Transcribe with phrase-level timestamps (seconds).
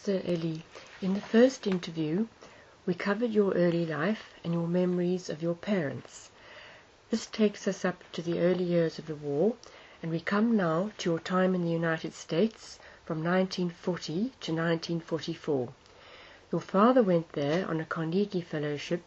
[0.00, 0.58] Sir Eli,
[1.02, 2.28] in the first interview
[2.86, 6.30] we covered your early life and your memories of your parents.
[7.10, 9.56] This takes us up to the early years of the war,
[10.00, 15.68] and we come now to your time in the United States from 1940 to 1944.
[16.52, 19.02] Your father went there on a Carnegie Fellowship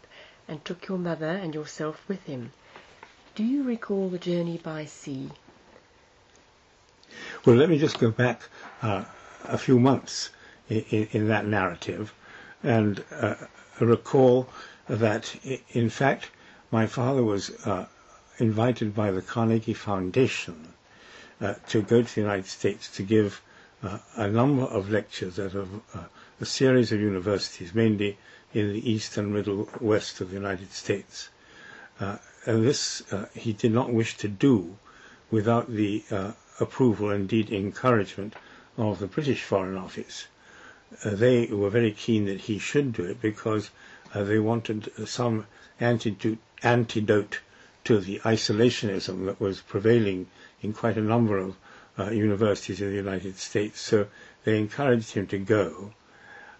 [0.45, 2.51] and took your mother and yourself with him.
[3.33, 5.29] Do you recall the journey by sea?
[7.45, 8.41] Well, let me just go back
[8.81, 9.05] uh,
[9.45, 10.31] a few months
[10.71, 12.13] in, in, that narrative
[12.63, 13.35] and uh,
[13.81, 14.47] recall
[14.87, 15.35] that,
[15.71, 16.29] in fact,
[16.71, 17.85] my father was uh,
[18.37, 20.69] invited by the Carnegie Foundation
[21.41, 23.41] uh, to go to the United States to give
[23.83, 26.03] uh, a number of lectures at a, uh,
[26.39, 28.17] a, series of universities, mainly
[28.53, 31.29] in the east and middle west of the United States.
[31.99, 33.03] Uh, and this
[33.33, 34.77] he did not wish to do
[35.29, 36.03] without the
[36.59, 38.35] approval, indeed encouragement,
[38.77, 40.27] of the British Foreign Office.
[41.05, 43.69] Uh, they were very keen that he should do it because
[44.13, 45.47] uh, they wanted some
[45.79, 47.39] antidote, antidote
[47.85, 50.27] to the isolationism that was prevailing
[50.61, 51.55] in quite a number of
[51.97, 53.79] uh, universities in the United States.
[53.79, 54.07] So
[54.43, 55.93] they encouraged him to go.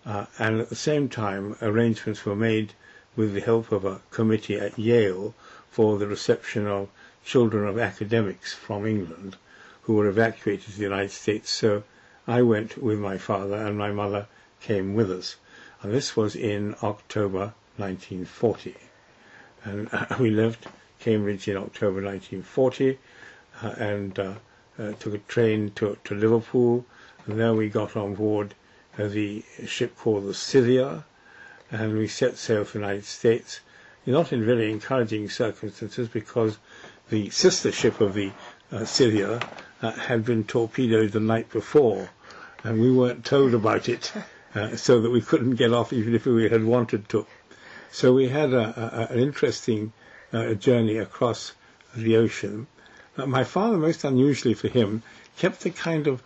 [0.06, 2.74] Uh, and at the same time, arrangements were made
[3.16, 5.36] with the help of a committee at Yale
[5.70, 6.90] for the reception of
[7.24, 9.36] children of academics from England
[9.84, 11.50] who were evacuated to the United States.
[11.50, 11.84] So
[12.28, 14.28] I went with my father and my mother
[14.60, 15.38] came with us.
[15.82, 18.76] And this was in October 1940.
[19.64, 20.68] And uh, we left
[21.00, 23.00] Cambridge in October 1940
[23.64, 24.34] uh, and uh,
[24.78, 26.86] uh, took a train to, to Liverpool.
[27.26, 28.54] And there we got on board
[28.98, 31.06] the ship called the Scythia
[31.72, 33.62] and we set sail for the United States.
[34.06, 36.58] Not in very encouraging circumstances because
[37.10, 38.32] the sister ship of the
[38.72, 39.40] uh, Scythia
[39.82, 42.10] uh, had been torpedoed the night before,
[42.64, 44.12] and we weren't told about it,
[44.56, 47.26] uh, so that we couldn't get off even if we had wanted to.
[47.92, 49.92] So we had a, a, an interesting
[50.32, 51.54] uh, journey across
[51.96, 52.68] the ocean.
[53.18, 55.04] Uh, my father, most unusually for him,
[55.38, 56.24] kept a kind of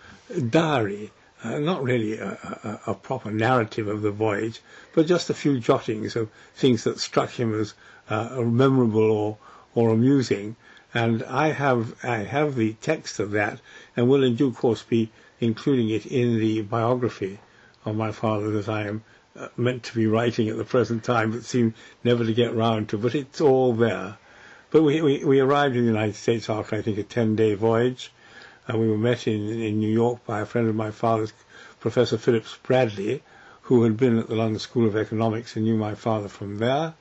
[0.49, 1.11] diary,
[1.43, 4.61] uh, not really a, a, a, proper narrative of the voyage,
[4.93, 7.73] but just a few jottings of things that struck him as
[8.09, 9.37] uh, memorable or,
[9.73, 10.55] or amusing
[10.95, 13.59] and I have I have the text of that,
[13.97, 15.11] and will in due course be
[15.41, 17.39] including it in the biography
[17.83, 19.03] of my father that I am
[19.37, 21.73] uh, meant to be writing at the present time, but seem
[22.05, 22.97] never to get round to.
[22.97, 24.17] But it's all there.
[24.71, 28.13] But we, we, we arrived in the United States after I think a ten-day voyage,
[28.65, 31.33] and we were met in in New York by a friend of my father's,
[31.81, 33.21] Professor Phillips Bradley,
[33.63, 36.93] who had been at the London School of Economics and knew my father from there,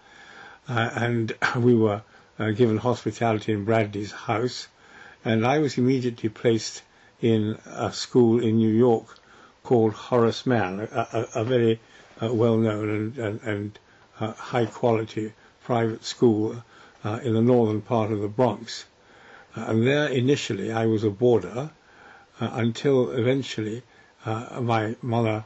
[0.69, 2.03] uh, and we were
[2.39, 4.69] uh, given hospitality in Bradley's house,
[5.25, 6.83] and I was immediately placed
[7.21, 9.19] in a school in New York
[9.63, 11.81] called Horace Mann, a, a, a very
[12.23, 13.79] uh, well-known and, and, and
[14.21, 15.33] uh, high-quality
[15.65, 16.63] private school
[17.05, 18.85] uh, in the northern part of the Bronx.
[19.57, 21.71] Uh, and there initially I was a boarder
[22.41, 23.83] uh, until eventually
[24.61, 25.45] my mother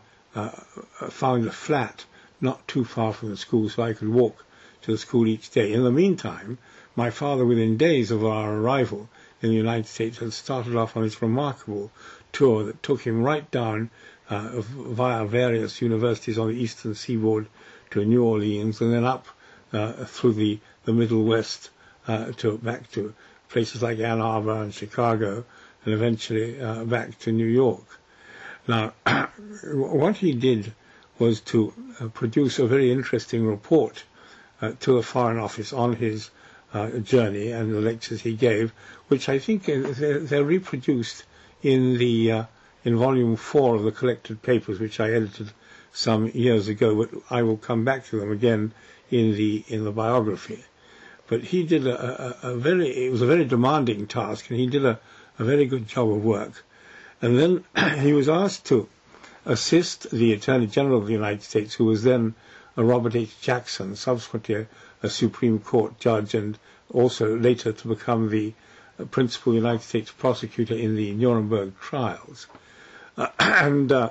[1.10, 2.04] found a flat
[2.40, 4.44] not too far from the school so I could walk
[4.82, 5.72] to the school each day.
[5.72, 6.58] In the meantime,
[6.98, 9.08] my father, within days of our arrival
[9.40, 11.92] in the United States, had started off on this remarkable
[12.32, 13.88] tour that took him right down
[14.28, 17.46] uh, via various universities on the eastern seaboard
[17.92, 19.26] to New Orleans and then up
[19.72, 21.70] uh, through the, the Middle West
[22.08, 23.14] uh, to back to
[23.48, 25.44] places like Ann Arbor and Chicago
[25.84, 27.86] and eventually uh, back to New York.
[28.66, 28.92] Now,
[29.72, 30.74] what he did
[31.20, 34.02] was to uh, produce a very interesting report
[34.60, 36.30] uh, to the Foreign Office on his
[36.72, 38.72] uh, journey and the lectures he gave,
[39.08, 41.24] which I think they're, they're reproduced
[41.62, 42.44] in the uh,
[42.84, 45.50] in volume four of the collected papers, which I edited
[45.92, 46.94] some years ago.
[46.94, 48.72] But I will come back to them again
[49.10, 50.64] in the in the biography.
[51.26, 54.66] But he did a, a, a very it was a very demanding task, and he
[54.66, 55.00] did a,
[55.38, 56.64] a very good job of work.
[57.20, 57.64] And then
[58.00, 58.88] he was asked to
[59.44, 62.34] assist the Attorney General of the United States, who was then
[62.76, 63.40] Robert H.
[63.40, 64.66] Jackson, subsequently
[65.02, 66.58] a Supreme Court judge and
[66.90, 68.54] also later to become the
[69.10, 72.46] principal United States prosecutor in the Nuremberg trials.
[73.16, 74.10] Uh, and uh,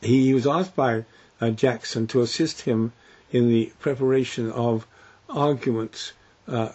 [0.00, 1.04] he was asked by
[1.40, 2.92] uh, Jackson to assist him
[3.30, 4.86] in the preparation of
[5.28, 6.12] arguments
[6.48, 6.70] uh,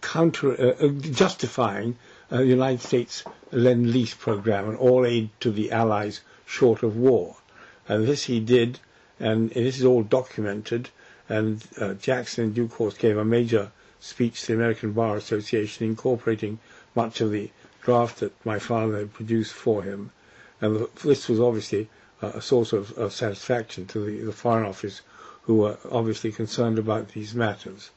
[0.00, 1.96] counter uh, uh, justifying
[2.28, 3.22] the United States
[3.52, 7.36] Lend-Lease program and all aid to the Allies short of war.
[7.88, 8.80] And this he did,
[9.20, 10.90] and this is all documented
[11.28, 13.70] and uh, Jackson in due course gave a major
[14.00, 16.58] speech to the American Bar Association incorporating
[16.94, 17.50] much of the
[17.82, 20.10] draft that my father had produced for him.
[20.60, 21.88] And this was obviously
[22.22, 25.02] a source of, of satisfaction to the, the Foreign Office,
[25.42, 27.90] who were obviously concerned about these matters.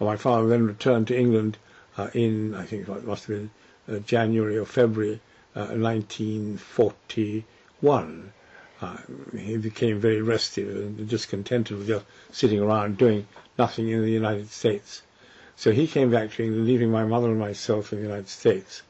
[0.00, 1.56] my father then returned to England
[1.96, 3.50] uh, in, I think it must have been
[3.88, 5.20] uh, January or February
[5.54, 8.32] 1941.
[8.80, 8.96] Uh,
[9.36, 13.26] he became very restive and discontented with just sitting around doing
[13.58, 15.02] nothing in the United States.
[15.56, 18.82] So he came back to England, leaving my mother and myself in the United States.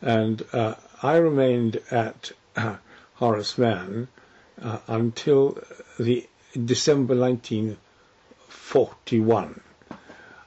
[0.00, 2.76] And uh, I remained at uh,
[3.14, 4.08] Horace Mann
[4.62, 5.58] uh, until
[5.98, 6.26] the
[6.64, 9.60] December 1941,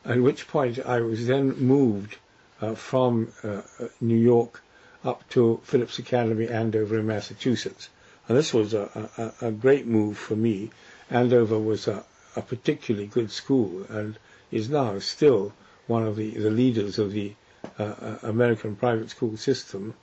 [0.05, 2.17] at which point I was then moved
[2.61, 3.61] uh, from uh,
[3.99, 4.63] New York
[5.03, 7.89] up to Phillips Academy, Andover in Massachusetts.
[8.27, 10.69] And this was a, a, a great move for me.
[11.09, 12.03] Andover was a,
[12.35, 14.17] a, particularly good school and
[14.51, 15.53] is now still
[15.87, 17.33] one of the, the leaders of the
[17.77, 19.93] uh, uh American private school system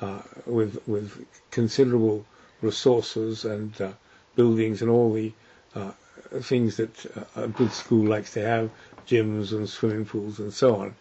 [0.00, 2.24] uh, with, with considerable
[2.62, 3.92] resources and uh,
[4.34, 5.32] buildings and all the
[5.74, 5.92] uh,
[6.40, 8.70] things that a good school likes to have,
[9.06, 10.94] gyms and swimming pools and so on.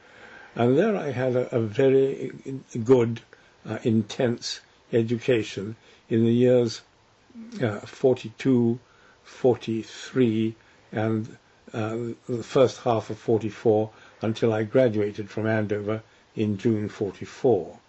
[0.55, 2.31] And there I had a, a very
[2.83, 3.21] good,
[3.67, 4.61] uh, intense
[4.93, 5.75] education
[6.09, 6.81] in the years
[7.61, 8.79] uh, 42,
[9.23, 10.55] 43,
[10.91, 11.37] and
[11.73, 11.97] uh,
[12.29, 13.89] the first half of 44
[14.21, 16.01] until I graduated from Andover
[16.35, 17.79] in June 44.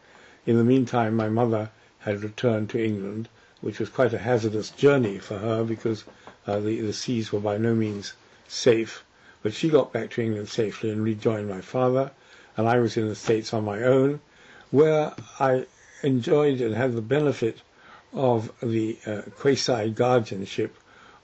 [0.46, 1.70] In the meantime, my mother
[2.00, 3.28] had returned to England,
[3.60, 6.04] which was quite a hazardous journey for her because
[6.46, 8.12] uh, the, the seas were by no means
[8.48, 9.04] safe.
[9.42, 12.10] But she got back to England safely and rejoined my father
[12.56, 14.20] and I was in the States on my own,
[14.70, 15.66] where I
[16.02, 17.62] enjoyed and had the benefit
[18.12, 20.74] of the uh, quasi-guardianship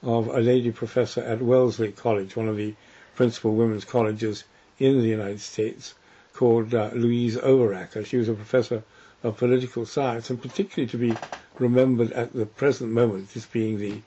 [0.03, 2.75] of a lady professor at Wellesley College, one of the
[3.15, 4.45] principal women's colleges
[4.79, 5.95] in the United States,
[6.35, 8.05] called uh, Louise Overacker.
[8.05, 8.83] She was a professor
[9.23, 11.15] of political science, and particularly to be
[11.59, 14.03] remembered at the present moment, this being the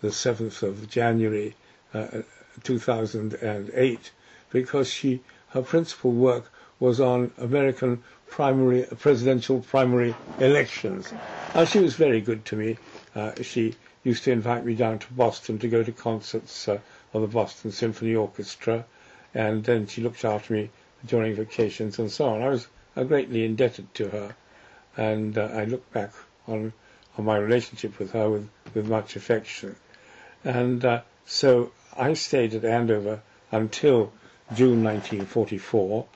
[0.00, 1.54] the 7th of January
[1.92, 2.22] uh,
[2.62, 4.10] 2008,
[4.50, 5.20] because she
[5.50, 11.12] her principal work was on American primary presidential primary elections.
[11.54, 12.78] Uh, she was very good to me.
[13.14, 13.74] Uh, she
[14.04, 16.78] used to invite me down to Boston to go to concerts uh,
[17.12, 18.84] of the Boston Symphony Orchestra,
[19.34, 20.70] and then she looked after me
[21.06, 22.42] during vacations and so on.
[22.42, 22.66] I was
[22.96, 24.34] uh, greatly indebted to her,
[24.96, 26.12] and uh, I look back
[26.46, 26.72] on
[27.18, 29.76] on my relationship with her with, with much affection.
[30.44, 33.20] And uh, so I stayed at Andover
[33.52, 34.12] until
[34.54, 36.06] June 1944,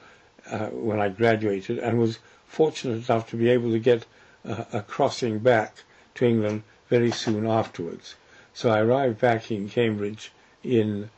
[0.54, 4.06] uh, when I graduated and was fortunate enough to be able to get
[4.48, 5.82] uh, a crossing back
[6.14, 8.14] to England very soon afterwards.
[8.52, 10.30] So I arrived back in Cambridge
[10.62, 11.10] in,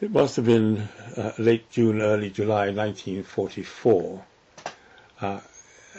[0.00, 4.24] it must have been uh, late June, early July 1944.
[5.20, 5.40] Uh,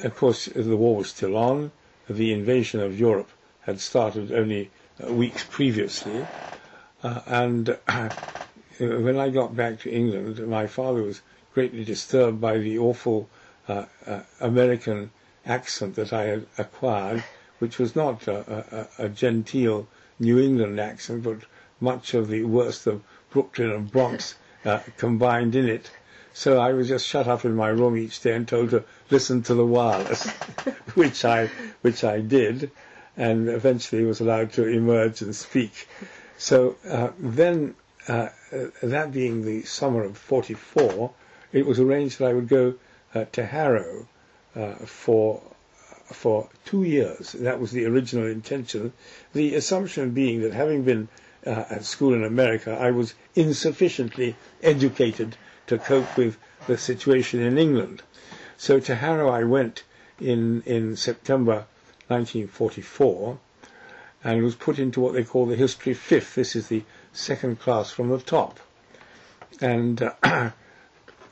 [0.03, 1.71] of course, the war was still on.
[2.09, 3.29] The invasion of Europe
[3.61, 6.25] had started only uh, weeks previously.
[7.03, 7.77] Uh, and
[8.79, 11.21] when I got back to England, my father was
[11.53, 13.29] greatly disturbed by the awful
[13.67, 15.11] uh, uh, American
[15.45, 17.23] accent that I had acquired,
[17.59, 19.87] which was not a, a, a, genteel
[20.19, 21.39] New England accent, but
[21.79, 24.35] much of the worst of Brooklyn and Bronx
[24.65, 25.91] uh, combined in it.
[26.33, 29.43] So I was just shut up in my room each day and told to listen
[29.43, 30.27] to the wireless,
[30.95, 31.47] which I
[31.81, 32.71] which I did,
[33.15, 35.87] and eventually was allowed to emerge and speak.
[36.37, 37.75] So uh, then,
[38.07, 38.29] uh,
[38.81, 41.13] that being the summer of '44,
[41.53, 42.73] it was arranged that I would go
[43.15, 44.07] uh, to Harrow
[44.55, 45.41] uh, for
[46.11, 47.31] for two years.
[47.31, 48.91] That was the original intention.
[49.33, 51.07] The assumption being that having been
[51.45, 57.57] uh, at school in America, I was insufficiently educated to cope with the situation in
[57.57, 58.01] England.
[58.57, 59.83] So to Harrow I went
[60.19, 61.65] in in September
[62.07, 63.37] 1944
[64.23, 66.35] and was put into what they call the History Fifth.
[66.35, 68.59] This is the second class from the top.
[69.61, 70.51] And uh,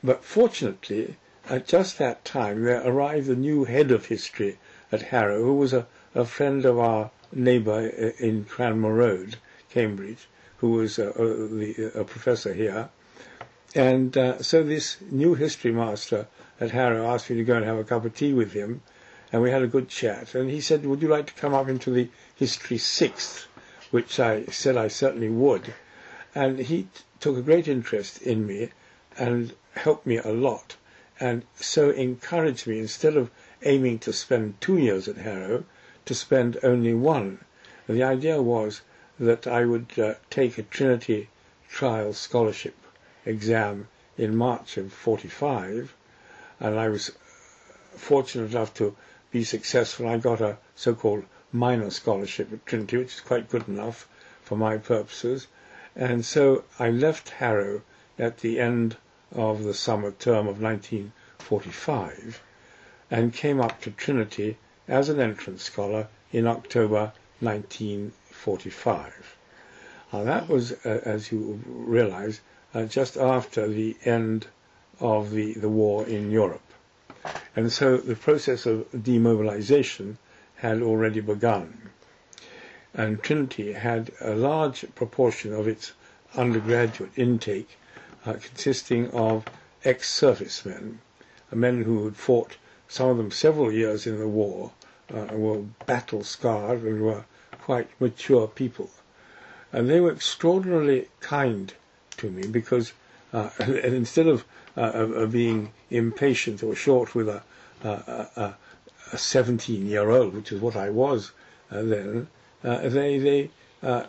[0.03, 1.17] But fortunately,
[1.47, 4.57] at just that time, there arrived the new head of history
[4.91, 7.85] at Harrow, who was a, a friend of our neighbour
[8.17, 9.35] in Cranmer Road,
[9.69, 10.27] Cambridge,
[10.57, 12.89] who was a, a, the, uh, a professor here.
[13.75, 16.25] And uh, so this new history master
[16.59, 18.81] at Harrow asked me to go and have a cup of tea with him,
[19.31, 20.33] and we had a good chat.
[20.33, 23.45] And he said, "Would you like to come up into the History Sixth?"
[23.91, 25.75] Which I said I certainly would.
[26.33, 26.87] And he
[27.19, 28.71] took a great interest in me,
[29.17, 30.75] and helped me a lot
[31.21, 33.29] and so encouraged me instead of
[33.61, 35.63] aiming to spend two years at Harrow
[36.03, 37.37] to spend only one.
[37.87, 38.81] And the idea was
[39.19, 41.29] that I would uh, take a Trinity
[41.69, 42.73] Trial Scholarship
[43.23, 43.87] exam
[44.17, 45.93] in March of 45
[46.59, 47.11] and I was
[47.95, 48.95] fortunate enough to
[49.29, 50.07] be successful.
[50.07, 54.07] I got a so-called minor scholarship at Trinity, which is quite good enough
[54.41, 55.45] for my purposes.
[55.95, 57.83] And so I left Harrow
[58.21, 58.95] at the end
[59.31, 62.39] of the summer term of 1945
[63.09, 69.35] and came up to Trinity as an entrance scholar in October 1945.
[70.13, 72.41] Now that was, uh, as you realize,
[72.75, 74.45] uh, just after the end
[74.99, 76.61] of the, the war in Europe.
[77.55, 80.19] And so the process of demobilization
[80.57, 81.89] had already begun.
[82.93, 85.93] And Trinity had a large proportion of its
[86.35, 87.77] undergraduate intake
[88.25, 89.45] uh, consisting of
[89.83, 90.99] ex-servicemen,
[91.51, 94.71] uh, men who had fought, some of them several years in the war,
[95.13, 97.25] uh, were battle scarred and were
[97.61, 98.89] quite mature people.
[99.71, 101.73] And they were extraordinarily kind
[102.17, 102.93] to me because
[103.33, 104.43] uh, instead of,
[104.77, 107.41] uh, of, being impatient or short with a,
[107.83, 108.53] a,
[109.13, 111.31] a 17 year old, which is what I was
[111.71, 112.27] uh, then,
[112.63, 113.49] uh, they, they
[113.81, 114.03] uh,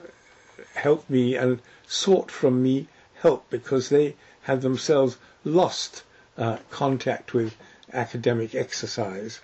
[0.74, 2.88] helped me and sought from me
[3.22, 6.02] help because they had themselves lost
[6.36, 7.54] uh, contact with
[7.92, 9.38] academic exercise.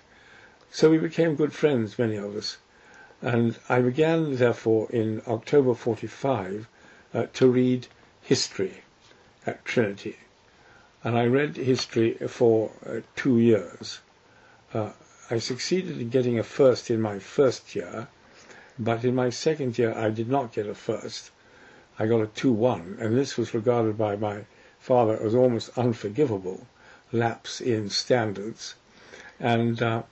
[0.69, 2.57] So we became good friends, many of us.
[3.21, 6.67] And I began, therefore, in October 45
[7.13, 7.87] uh, to read
[8.21, 8.83] history
[9.45, 10.17] at Trinity.
[11.03, 13.99] And I read history for uh, two years.
[14.73, 14.91] Uh,
[15.31, 18.07] I succeeded in getting a first in my first year,
[18.77, 21.31] but in my second year I did not get a first.
[22.01, 24.45] I got a 2-1, and this was regarded by my
[24.79, 26.65] father as almost unforgivable
[27.11, 28.75] lapse in standards.
[29.39, 30.03] And uh,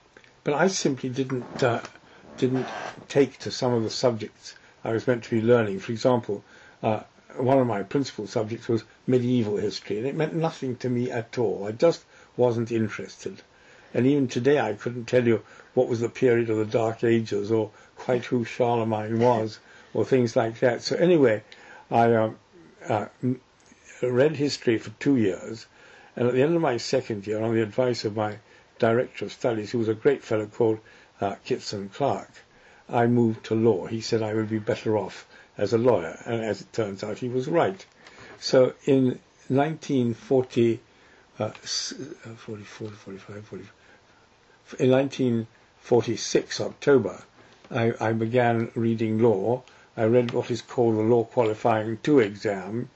[0.43, 1.81] but I simply didn't uh,
[2.37, 2.67] didn't
[3.07, 5.79] take to some of the subjects I was meant to be learning.
[5.79, 6.43] For example,
[6.83, 7.01] uh,
[7.37, 11.37] one of my principal subjects was medieval history, and it meant nothing to me at
[11.37, 11.65] all.
[11.65, 12.03] I just
[12.35, 13.41] wasn't interested.
[13.93, 15.41] And even today, I couldn't tell you
[15.73, 19.59] what was the period of the Dark Ages, or quite who Charlemagne was,
[19.93, 20.81] or things like that.
[20.81, 21.43] So anyway,
[21.89, 22.37] I um,
[22.87, 23.07] uh,
[24.01, 25.65] read history for two years,
[26.15, 28.37] and at the end of my second year, on the advice of my
[28.79, 30.79] director of studies, who was a great fellow called
[31.21, 32.29] uh, Kitson Clark,
[32.89, 33.85] I moved to law.
[33.87, 35.27] He said I would be better off
[35.57, 37.85] as a lawyer, and as it turns out, he was right.
[38.39, 40.79] So in 1940,
[41.39, 43.73] uh, 44, 45, 45,
[44.79, 47.23] in 1946, October,
[47.71, 49.63] I, I began reading law.
[49.99, 52.89] I read what is called the Law Qualifying 2 exam,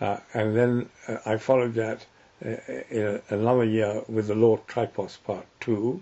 [0.00, 2.06] uh, and then uh, I followed that
[2.44, 2.50] uh,
[2.90, 6.00] in another year with the Law Tripos Part 2,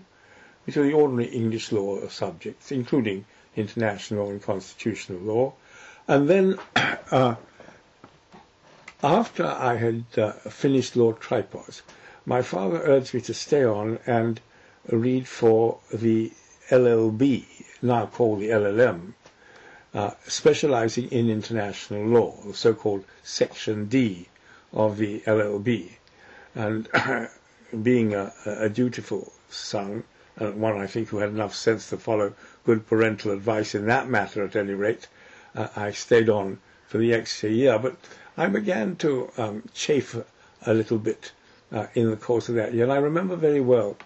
[0.65, 3.25] which are the ordinary English law subjects, including
[3.55, 5.53] international and constitutional law.
[6.07, 6.59] And then,
[7.11, 7.33] uh,
[9.01, 11.81] after I had uh, finished Law Tripos,
[12.27, 14.39] my father urged me to stay on and
[14.87, 16.31] read for the
[16.69, 17.45] LLB,
[17.81, 19.13] now called the LLM,
[19.93, 24.27] uh, specializing in international law, the so-called Section D
[24.73, 25.91] of the LLB.
[26.55, 26.87] And
[27.83, 30.03] being a, a dutiful son,
[30.39, 32.33] uh, one I think who had enough sense to follow
[32.65, 35.07] good parental advice in that matter at any rate,
[35.55, 37.79] uh, I stayed on for the extra year.
[37.79, 37.95] But
[38.37, 40.15] I began to um, chafe
[40.65, 41.31] a little bit
[41.71, 42.83] uh, in the course of that year.
[42.83, 43.97] And I remember very well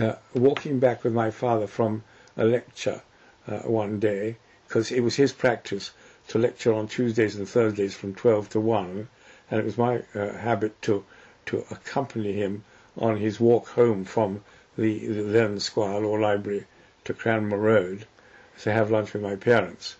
[0.00, 2.02] uh, walking back with my father from
[2.36, 3.02] a lecture
[3.48, 5.92] uh, one day, because it was his practice
[6.28, 9.08] to lecture on Tuesdays and Thursdays from 12 to 1,
[9.50, 11.04] and it was my uh, habit to,
[11.46, 12.64] to accompany him
[12.98, 14.42] on his walk home from
[14.76, 16.64] the, the then Squire Law Library
[17.04, 18.06] to Cranmer Road
[18.62, 19.96] to have lunch with my parents.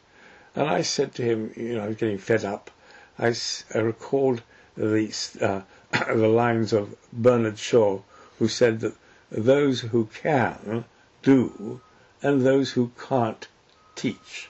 [0.57, 2.71] And I said to him, you know, I was getting fed up.
[3.19, 3.35] I,
[3.75, 4.43] recalled
[4.77, 5.61] the, uh,
[6.13, 8.01] the lines of Bernard Shaw,
[8.39, 8.95] who said that
[9.31, 10.85] those who can
[11.23, 11.81] do,
[12.23, 13.47] and those who can't
[13.95, 14.49] teach.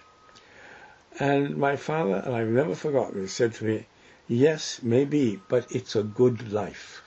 [1.18, 3.86] And my father, and I've never forgotten said to me,
[4.28, 7.00] yes, maybe, but it's a good life.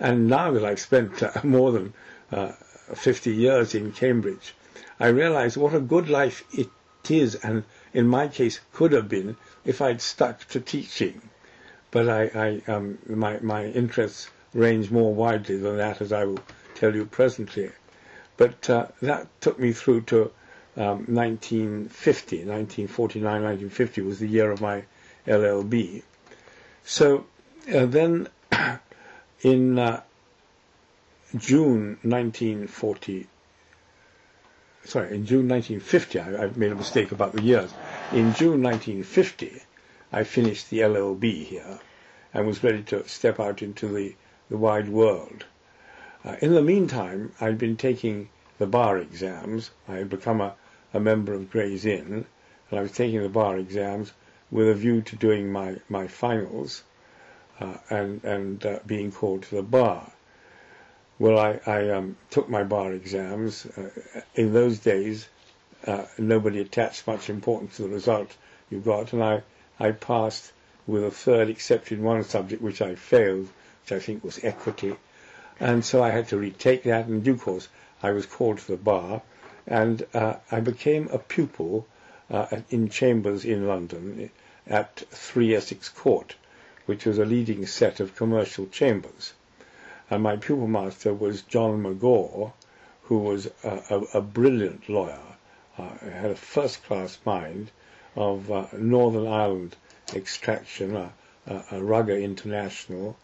[0.00, 1.94] And now that I've spent uh, more than
[2.32, 2.52] uh,
[2.94, 4.54] 50 years in Cambridge,
[4.98, 6.70] I realize what a good life it
[7.08, 11.22] is, and in my case could have been if I'd stuck to teaching.
[11.92, 12.22] But I,
[12.66, 16.40] I um, my, my interests range more widely than that, as I will
[16.74, 17.70] tell you presently.
[18.36, 20.32] But uh, that took me through to
[20.76, 24.84] um, 1950, 1949, 1950 was the year of my
[25.26, 26.02] LLB.
[26.84, 27.26] So
[27.72, 28.28] uh, then
[29.42, 30.02] in uh,
[31.36, 33.26] June 1940,
[34.84, 37.72] sorry, in June 1950, I, I, made a mistake about the years.
[38.12, 39.62] In June 1950,
[40.12, 41.78] I finished the LLB here
[42.32, 44.14] and was ready to step out into the,
[44.50, 45.44] the wide world.
[46.24, 48.28] Uh, in the meantime, I'd been taking
[48.58, 49.70] the bar exams.
[49.88, 50.54] I had become a,
[50.94, 52.24] a member of Gray's Inn,
[52.70, 54.12] and I was taking the bar exams
[54.50, 56.84] with a view to doing my, my finals
[57.60, 60.12] uh, and, and uh, being called to the bar.
[61.18, 63.66] Well, I, I um, took my bar exams.
[63.66, 63.90] Uh,
[64.34, 65.28] in those days,
[65.86, 68.36] uh, nobody attached much importance to the result
[68.70, 69.42] you got, and I,
[69.78, 70.52] I passed
[70.86, 73.48] with a third except in one subject which I failed,
[73.82, 74.96] which I think was equity.
[75.60, 77.06] And so I had to retake that.
[77.06, 77.68] In due course,
[78.02, 79.22] I was called to the bar,
[79.66, 81.86] and uh, I became a pupil
[82.30, 84.30] uh, in chambers in London
[84.66, 86.34] at 3 Essex Court,
[86.86, 89.32] which was a leading set of commercial chambers.
[90.10, 92.52] And my pupil master was John Megaw,
[93.04, 95.20] who was a, a, a brilliant lawyer,
[95.78, 97.70] uh, had a first-class mind
[98.16, 99.76] of uh, Northern Ireland
[100.14, 101.12] extraction, a,
[101.46, 103.16] a Rugger International,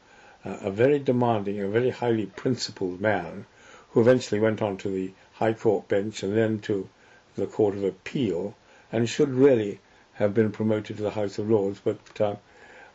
[0.45, 3.45] a very demanding, a very highly principled man,
[3.91, 6.87] who eventually went on to the High Court bench and then to
[7.35, 8.55] the Court of Appeal,
[8.93, 9.81] and should really
[10.13, 12.37] have been promoted to the House of Lords, but uh,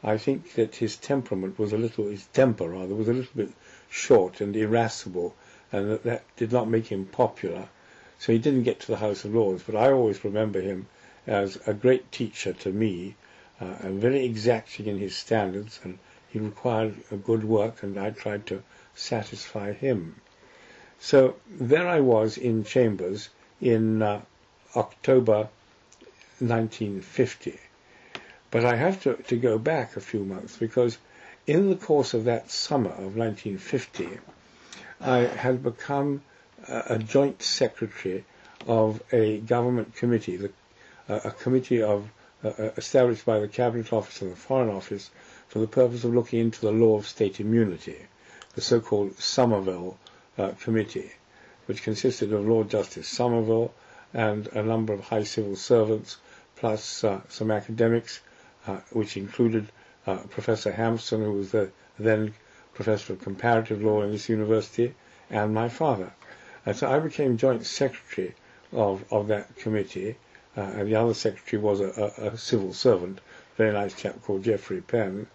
[0.03, 3.49] I think that his temperament was a little, his temper rather, was a little bit
[3.89, 5.33] short and irascible,
[5.71, 7.67] and that, that did not make him popular.
[8.19, 10.85] So he didn't get to the House of Lords, but I always remember him
[11.25, 13.15] as a great teacher to me,
[13.59, 15.97] uh, and very exacting in his standards, and
[16.29, 18.61] he required a good work, and I tried to
[18.93, 20.17] satisfy him.
[21.05, 23.29] So there I was in Chambers
[23.61, 24.21] in uh,
[24.75, 25.49] October
[26.39, 27.59] 1950.
[28.49, 30.97] But I have to, to go back a few months because
[31.45, 34.17] in the course of that summer of 1950,
[34.99, 36.23] I had become
[36.67, 38.25] a, a joint secretary
[38.65, 40.51] of a government committee, the,
[41.07, 42.09] uh, a committee of
[42.43, 45.11] uh, uh, established by the Cabinet Office and the Foreign Office
[45.49, 48.07] for the purpose of looking into the law of state immunity,
[48.55, 49.99] the so-called Somerville
[50.37, 51.11] uh, Committee,
[51.65, 53.73] which consisted of Lord Justice Somerville
[54.13, 56.17] and a number of high civil servants,
[56.55, 58.21] plus uh, some academics
[58.67, 59.67] uh, which included
[60.07, 61.69] uh, Professor Hamson, who was the
[61.99, 62.33] then
[62.73, 64.93] professor of comparative law in this university,
[65.29, 66.11] and my father.
[66.65, 68.35] And so I became joint secretary
[68.71, 70.17] of, of that committee,
[70.57, 73.19] uh, and the other secretary was a, a, a, civil servant,
[73.57, 75.27] very nice chap called Geoffrey Penn.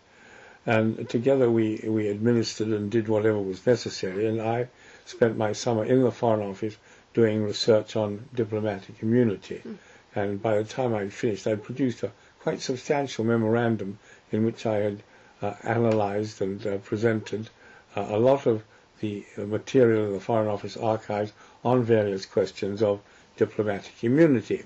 [0.66, 4.68] And together we, we administered and did whatever was necessary, and I
[5.04, 6.76] spent my summer in the Foreign Office
[7.14, 9.62] doing research on diplomatic immunity.
[9.64, 9.76] Mm.
[10.14, 13.98] And by the time I'd finished, I'd produced a quite substantial memorandum
[14.32, 15.02] in which I had
[15.42, 17.48] uh, analyzed and uh, presented
[17.96, 18.62] uh, a lot of
[19.00, 21.32] the material in the Foreign Office archives
[21.64, 23.00] on various questions of
[23.36, 24.62] diplomatic immunity.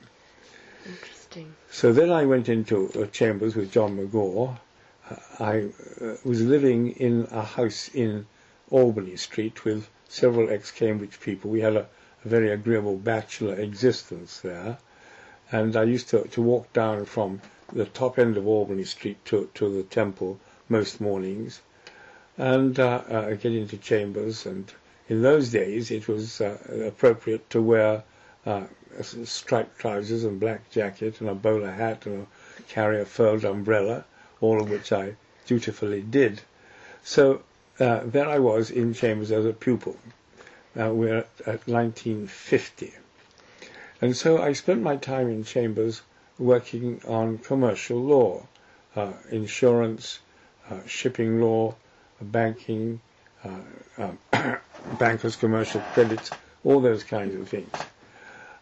[0.87, 1.55] Interesting.
[1.71, 4.59] So then I went into uh, chambers with John Megaw.
[5.11, 5.69] Uh, I
[6.01, 8.27] uh, was living in a house in
[8.71, 11.51] Albany Street with several ex-Cambridge people.
[11.51, 11.87] We had a,
[12.25, 14.79] a very agreeable bachelor existence there.
[15.51, 17.41] And I used to, to walk down from
[17.73, 20.39] the top end of Albany Street to, to the temple
[20.69, 21.61] most mornings
[22.37, 24.47] and uh, uh, get into chambers.
[24.47, 24.73] And
[25.09, 28.03] in those days, it was uh, appropriate to wear
[28.47, 28.65] uh,
[29.01, 34.05] striped trousers and black jacket and a bowler hat and a, carry a furled umbrella,
[34.41, 36.41] all of which I dutifully did.
[37.03, 37.43] So
[37.81, 39.97] uh, there I was in chambers as a pupil.
[40.75, 42.93] We're at, at 1950.
[44.01, 46.03] And so I spent my time in chambers
[46.39, 48.47] working on commercial law,
[48.97, 50.19] uh, insurance,
[50.71, 51.75] uh, shipping law,
[52.21, 53.01] banking,
[53.45, 53.61] uh,
[53.99, 54.19] um,
[54.99, 56.31] bankers' commercial credits,
[56.65, 57.73] all those kinds of things.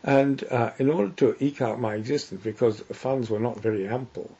[0.04, 4.36] And uh, in order to eke out my existence, because funds were not very ample,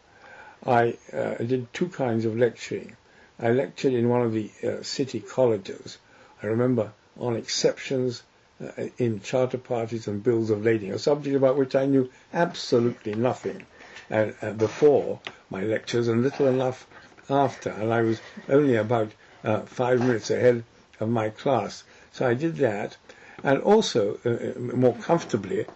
[0.66, 2.96] I uh, did two kinds of lecturing.
[3.44, 5.98] I lectured in one of the uh, city colleges.
[6.40, 8.22] I remember on exceptions
[8.62, 13.16] uh, in charter parties and bills of lading, a subject about which I knew absolutely
[13.16, 13.66] nothing
[14.12, 15.18] uh, uh, before
[15.50, 16.86] my lectures and little enough
[17.28, 19.10] after, and I was only about
[19.42, 20.62] uh, five minutes ahead
[21.00, 21.82] of my class.
[22.12, 22.96] So I did that,
[23.42, 25.66] and also uh, more comfortably,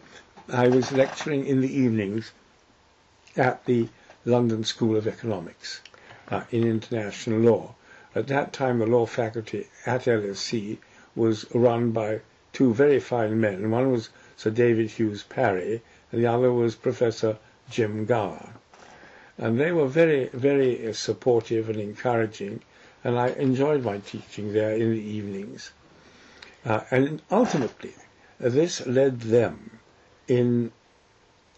[0.49, 2.31] I was lecturing in the evenings
[3.37, 3.89] at the
[4.25, 5.81] London School of Economics
[6.51, 7.75] in international law.
[8.15, 10.79] At that time, the law faculty at LSE
[11.15, 12.21] was run by
[12.53, 13.71] two very fine men.
[13.71, 17.39] One was Sir David Hughes Parry, and the other was Professor
[17.71, 18.55] Jim Gower.
[19.39, 22.63] And they were very, very supportive and encouraging,
[23.05, 25.71] and I enjoyed my teaching there in the evenings.
[26.65, 27.95] Uh, and ultimately,
[28.41, 29.79] this led them
[30.27, 30.73] in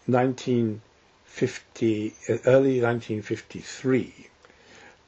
[0.07, 4.29] 1950, uh, early 1953,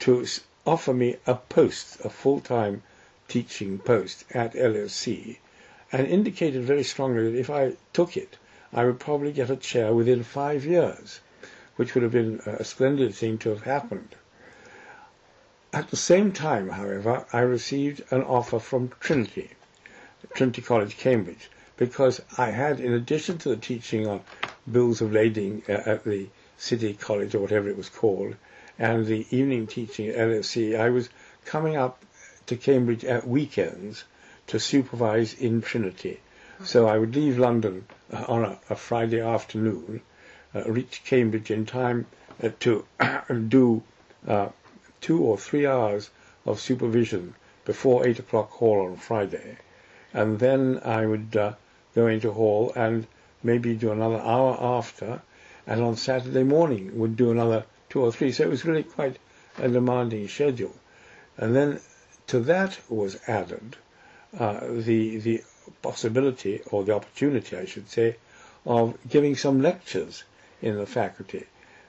[0.00, 0.26] to
[0.66, 2.82] offer me a post, a full-time
[3.28, 5.36] teaching post at LSE,
[5.92, 8.38] and indicated very strongly that if I took it,
[8.72, 11.20] I would probably get a chair within five years,
[11.76, 14.14] which would have been a splendid thing to have happened.
[15.72, 19.50] At the same time, however, I received an offer from Trinity,
[20.34, 24.22] Trinity College, Cambridge, because I had, in addition to the teaching on
[24.70, 28.36] bills of lading uh, at the City College or whatever it was called,
[28.80, 31.10] and the evening teaching at LSE, I was
[31.44, 32.02] coming up
[32.46, 34.04] to Cambridge at weekends
[34.46, 36.18] to supervise in Trinity.
[36.64, 40.00] So I would leave London uh, on a, a, Friday afternoon,
[40.54, 42.06] uh, reach Cambridge in time
[42.42, 42.86] uh, to
[43.48, 43.82] do
[44.26, 44.48] uh,
[45.02, 46.08] two or three hours
[46.46, 47.34] of supervision
[47.66, 49.58] before eight o'clock hall on Friday,
[50.14, 51.52] and then I would uh,
[51.94, 53.06] go into hall and
[53.42, 55.20] maybe do another hour after,
[55.66, 58.32] and on Saturday morning would do another two or three.
[58.32, 59.18] So it was really quite
[59.58, 60.74] a demanding schedule.
[61.36, 61.80] And then
[62.28, 63.76] to that was added
[64.38, 65.42] uh, the the
[65.82, 68.16] possibility or the opportunity, I should say,
[68.64, 70.24] of giving some lectures
[70.62, 71.46] in the faculty,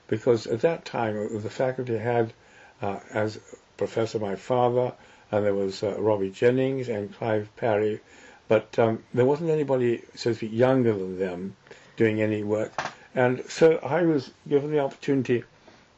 [0.08, 2.32] because at that time uh, the faculty had
[2.80, 3.38] uh, as
[3.76, 4.92] professor my father,
[5.30, 8.00] and there was uh, Robbie Jennings and Clive Parry,
[8.48, 11.56] but um, there wasn't anybody, so to speak, younger than them
[11.96, 12.72] doing any work.
[13.14, 15.44] And so I was given the opportunity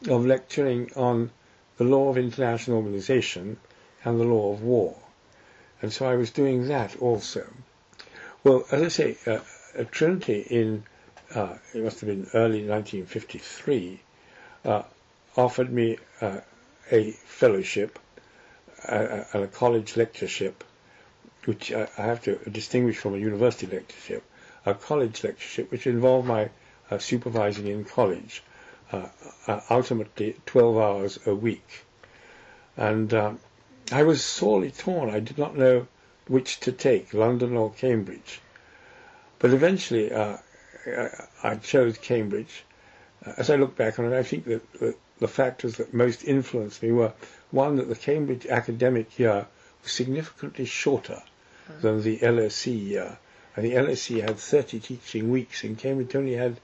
[0.09, 1.31] of lecturing on
[1.77, 3.57] the law of international organization
[4.05, 4.97] and the law of war.
[5.83, 7.47] And so I was doing that also.
[8.43, 9.41] Well, as I say, uh,
[9.77, 10.85] at Trinity in,
[11.35, 14.01] uh, it must have been early 1953,
[14.65, 14.83] uh,
[15.37, 16.41] offered me uh,
[16.91, 17.99] a fellowship
[18.89, 20.63] uh, and a college lectureship,
[21.45, 24.23] which I, I, have to distinguish from a university lectureship,
[24.67, 26.51] a college lectureship, which involved my
[26.91, 28.43] uh, supervising in college,
[29.71, 31.85] ultimately 12 hours a week.
[32.77, 33.41] And um,
[33.93, 35.11] I was sorely torn.
[35.11, 35.87] I did not know
[36.27, 38.41] which to take, London or Cambridge.
[39.39, 40.39] But eventually, uh,
[41.43, 42.65] I chose Cambridge.
[43.25, 46.25] Uh, as I look back on it, I think that the, the, factors that most
[46.25, 47.13] influenced me were
[47.51, 49.47] one that the Cambridge academic year
[49.83, 51.23] was significantly shorter
[51.71, 51.81] mm.
[51.81, 53.19] than the LSE year.
[53.57, 56.59] And the LSE had 30 teaching weeks, and Cambridge only had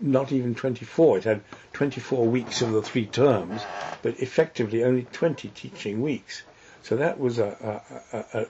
[0.00, 1.18] not even 24.
[1.18, 1.40] It had
[1.72, 3.62] 24 weeks of the three terms,
[4.02, 6.42] but effectively only 20 teaching weeks.
[6.82, 7.82] So that was a,
[8.12, 8.46] a, a, a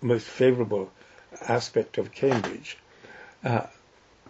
[0.00, 0.90] most favourable
[1.48, 2.76] aspect of Cambridge.
[3.44, 3.66] Uh,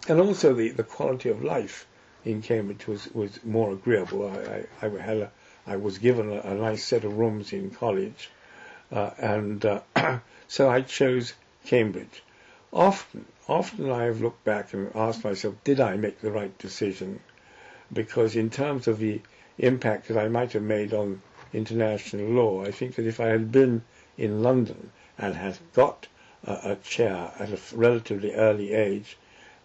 [0.07, 1.85] and also the, the quality of life
[2.23, 4.27] in Cambridge was, was more agreeable.
[4.29, 5.31] I, I, I had a,
[5.67, 8.29] I was given a, a, nice set of rooms in college,
[8.91, 9.81] uh, and uh,
[10.47, 11.33] so I chose
[11.65, 12.23] Cambridge.
[12.73, 17.19] Often, often I have looked back and asked myself, did I make the right decision?
[17.91, 19.19] Because in terms of the
[19.57, 23.51] impact that I might have made on international law, I think that if I had
[23.51, 23.83] been
[24.17, 26.07] in London and had got
[26.45, 29.17] a, a chair at a relatively early age,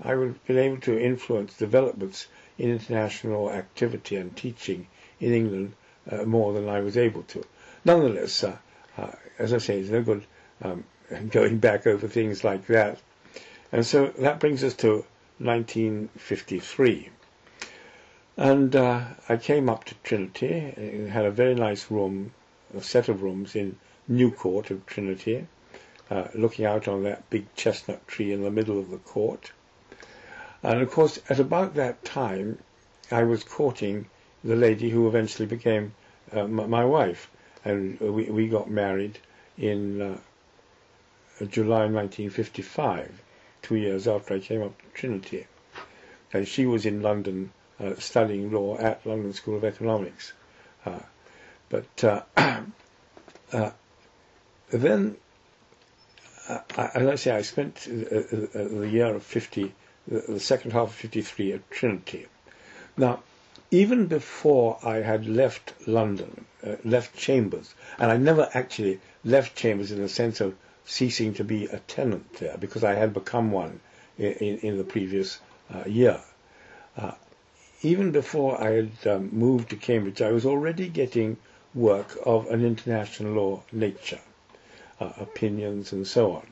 [0.03, 2.27] I would have been able to influence developments
[2.59, 4.88] in international activity and teaching
[5.21, 5.75] in England
[6.11, 7.45] uh, more than I was able to.
[7.85, 8.57] Nonetheless, uh,
[8.99, 10.25] uh, as I say, it's no good
[10.61, 10.83] um,
[11.31, 12.99] going back over things like that.
[13.73, 15.05] And so that brings us to
[15.38, 17.11] 1953.
[18.37, 20.47] And uh, I came up to Trinity.
[20.47, 22.33] It had a very nice room,
[22.77, 23.77] a set of rooms in
[24.09, 25.47] New Court of Trinity,
[26.11, 29.53] uh, looking out on that big chestnut tree in the middle of the court.
[30.62, 32.59] And of course, at about that time,
[33.11, 34.07] I was courting
[34.42, 35.95] the lady who eventually became
[36.33, 37.31] uh, my wife,
[37.64, 39.19] and we, we got married
[39.57, 40.19] in uh,
[41.38, 43.22] July 1955,
[43.62, 45.46] two years after I came up to Trinity.
[46.33, 50.33] And she was in London uh, studying law at London School of Economics.
[50.85, 51.01] Uh,
[51.68, 52.22] but uh,
[53.53, 53.70] uh,
[54.70, 55.16] then,
[56.49, 59.75] uh, as I say, I spent the year of 50,
[60.09, 62.27] the second half of 53 at Trinity.
[62.96, 63.22] Now,
[63.70, 69.90] even before I had left London, uh, left Chambers, and I never actually left Chambers
[69.90, 70.55] in the sense of
[70.87, 73.81] ceasing to be a tenant there, because I had become one
[74.16, 75.38] in, in, in the previous
[75.75, 76.20] uh, year.
[76.96, 77.12] Uh,
[77.83, 81.37] even before I had um, moved to Cambridge, I was already getting
[81.75, 84.20] work of an international law nature
[85.01, 86.46] uh, opinions, and so on.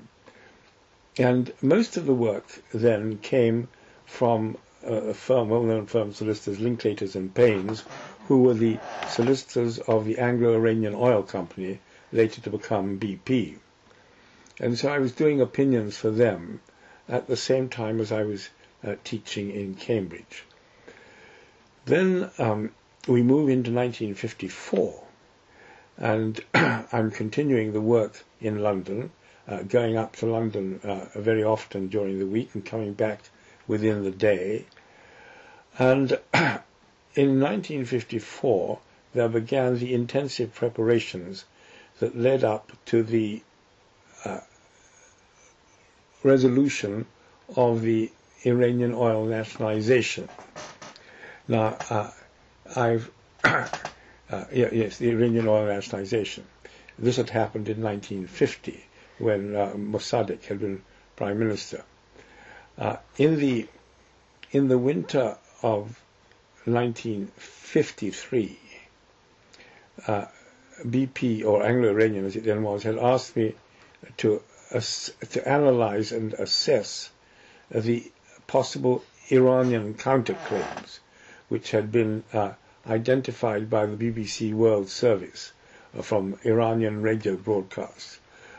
[1.17, 3.69] And most of the work then came
[4.05, 7.85] from a firm, well-known firm, solicitors Linklaters and Paines,
[8.27, 11.79] who were the solicitors of the Anglo-Iranian Oil Company,
[12.13, 13.57] later to become BP.
[14.61, 16.61] And so I was doing opinions for them
[17.09, 18.51] at the same time as I was
[18.85, 20.45] uh, teaching in Cambridge.
[21.87, 22.71] Then um,
[23.09, 25.03] we move into 1954,
[25.99, 29.11] and I'm continuing the work in London,
[29.49, 33.21] uh, going up to London uh, very often during the week and coming back
[33.67, 34.67] within the day.
[35.79, 36.13] And
[37.15, 38.79] in 1954,
[39.15, 41.45] there began the intensive preparations
[41.99, 43.43] that led up to the
[46.25, 47.07] resolution
[47.57, 48.11] of the
[48.45, 50.29] Iranian oil nationalization.
[51.47, 52.11] Now, uh,
[52.75, 53.11] I've,
[53.45, 53.69] uh,
[54.53, 56.45] yes, the Iranian oil nationalization.
[56.99, 58.85] This had happened in 1950
[59.19, 60.83] when uh, Mossadegh had been
[61.17, 61.85] prime minister.
[62.79, 63.69] Uh, in the
[64.51, 66.01] in the winter of
[66.65, 68.59] 1953,
[70.07, 70.25] uh,
[70.83, 73.55] BP or Anglo-Iranian as it then was had asked me
[74.19, 74.43] to
[75.31, 77.11] to analyze and assess
[77.71, 78.11] the
[78.47, 80.99] possible Iranian counterclaims
[81.49, 82.53] which had been uh,
[82.87, 85.53] identified by the BBC World Service
[85.97, 88.19] uh, from Iranian radio broadcasts.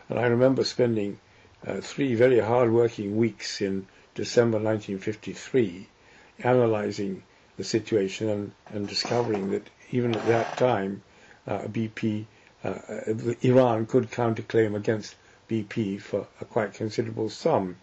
[0.09, 1.19] And I remember spending
[1.65, 5.87] uh, three very hard-working weeks in December 1953
[6.39, 7.23] analyzing
[7.57, 11.01] the situation and, and discovering that even at that time,
[11.47, 12.25] uh, BP,
[12.63, 12.73] uh,
[13.41, 15.15] Iran could counterclaim against
[15.49, 17.77] BP for a quite considerable sum,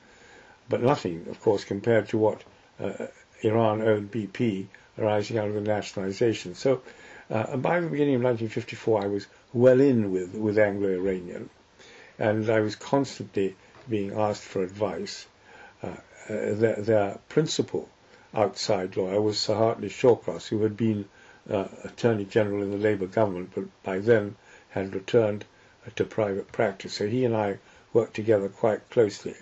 [0.69, 2.43] but nothing, of course, compared to what
[2.81, 3.07] uh,
[3.43, 4.67] Iran owed BP
[4.99, 6.55] arising out of the nationalization.
[6.55, 6.83] So
[7.31, 11.49] uh, by the beginning of 1954, I was well in with, with Anglo-Iranian,
[12.19, 13.57] and I was constantly
[13.89, 15.27] being asked for advice.
[15.83, 15.95] Uh, uh,
[16.29, 17.89] their, their, principal
[18.35, 21.07] outside lawyer was Sir Hartley Shawcross, who had been
[21.51, 24.37] uh, Attorney General in the Labour government, but by then
[24.71, 25.45] had returned
[25.97, 26.95] to private practice.
[26.95, 27.59] So he and I
[27.93, 29.35] worked together quite closely.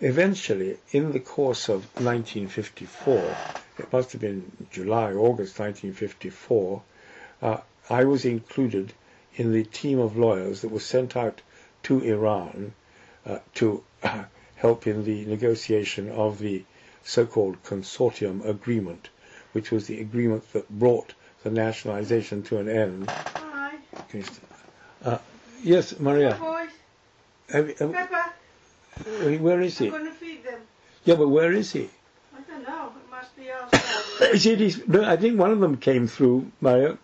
[0.00, 3.36] Eventually, in the course of 1954,
[3.78, 6.82] it must have been July, August 1954,
[7.42, 7.58] uh,
[7.88, 8.92] I was included
[9.36, 11.40] in the team of lawyers that was sent out
[11.84, 12.72] to Iran
[13.24, 14.24] uh, to uh,
[14.56, 16.64] help in the negotiation of the
[17.04, 19.08] so-called consortium agreement,
[19.52, 23.08] which was the agreement that brought the nationalization to an end.
[23.10, 23.76] Hi.
[25.62, 26.36] Yes, Maria.
[26.40, 26.70] Boys.
[27.50, 29.38] Have, have, Pepper.
[29.42, 29.86] where is he?
[29.86, 30.60] I'm going to feed them.
[31.04, 31.88] Yeah, but where is he?
[32.36, 32.92] I don't know.
[33.04, 34.34] It must be outside.
[34.34, 36.98] Is it his, no, I think one of them came through, Mario.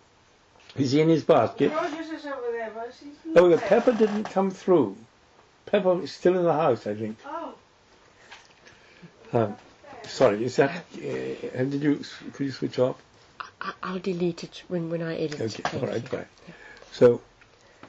[0.75, 1.71] Is he in his basket?
[1.71, 3.67] Rogers is over there, but she's Oh, not the there.
[3.67, 4.97] pepper didn't come through.
[5.67, 7.17] Pepper is still in the house, I think.
[7.25, 7.53] Oh.
[9.31, 9.55] Um,
[10.07, 10.83] sorry, is that?
[10.95, 11.07] Uh,
[11.55, 12.03] and did you?
[12.33, 13.01] Could you switch off?
[13.61, 15.39] I- I'll delete it when, when I edit.
[15.41, 16.17] Okay, Thank all right, you.
[16.17, 16.27] right.
[16.91, 17.21] So,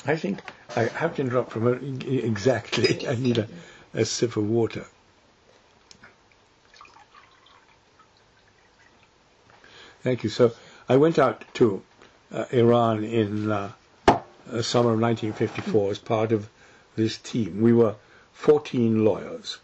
[0.07, 0.41] I think
[0.77, 2.05] I have to interrupt moment.
[2.05, 3.49] Exactly, I need a,
[3.95, 4.87] a sip of water.
[10.03, 10.29] Thank you.
[10.31, 10.53] So,
[10.89, 11.83] I went out to
[12.31, 13.73] uh, Iran in uh,
[14.07, 16.49] uh, summer of 1954 as part of
[16.97, 17.63] this team.
[17.63, 17.95] We were
[18.35, 19.59] 14 lawyers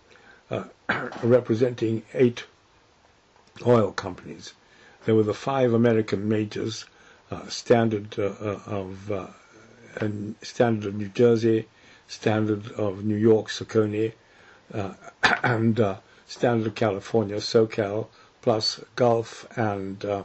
[0.51, 0.64] uh,
[1.23, 2.45] representing eight
[3.66, 4.55] oil companies.
[5.05, 6.87] There were the five American majors,
[7.31, 9.11] uh, Standard uh, uh, of
[9.96, 11.66] and Standard of New Jersey,
[12.09, 14.12] Standard of New York, Socony,
[14.72, 14.94] uh,
[15.42, 18.07] and uh, Standard of California, SoCal,
[18.42, 20.22] plus Gulf and uh,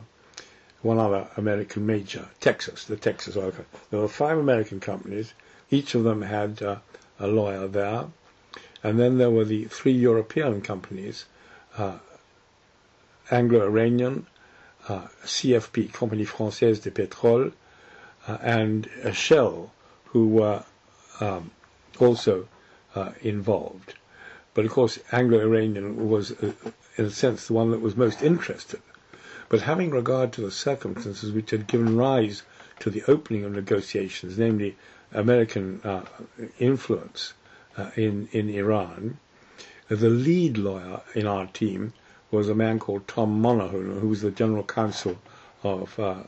[0.81, 3.67] one other American major, Texas, the Texas Oil Company.
[3.89, 5.33] There were five American companies.
[5.71, 6.77] Each of them had uh,
[7.19, 8.05] a lawyer there.
[8.83, 11.25] And then there were the three European companies,
[11.77, 11.97] uh,
[13.31, 14.27] Anglo-Iranian,
[14.87, 17.51] uh, CFP, Compagnie Française de Pétrole,
[18.27, 19.71] and uh, Shell,
[20.05, 20.63] who were
[21.19, 21.51] um,
[21.99, 22.47] also
[22.95, 23.93] uh, involved.
[24.53, 26.53] But of course, Anglo-Iranian was, uh,
[26.97, 28.81] in a sense, the one that was most interested.
[29.49, 32.41] But having regard to the circumstances which had given rise
[32.79, 34.75] to the opening of negotiations, namely
[35.13, 36.05] American uh,
[36.59, 37.33] influence
[37.77, 39.17] uh, in in Iran,
[39.87, 41.93] the lead lawyer in our team
[42.31, 45.19] was a man called Tom Monaghan, who was the general counsel
[45.63, 46.23] of uh,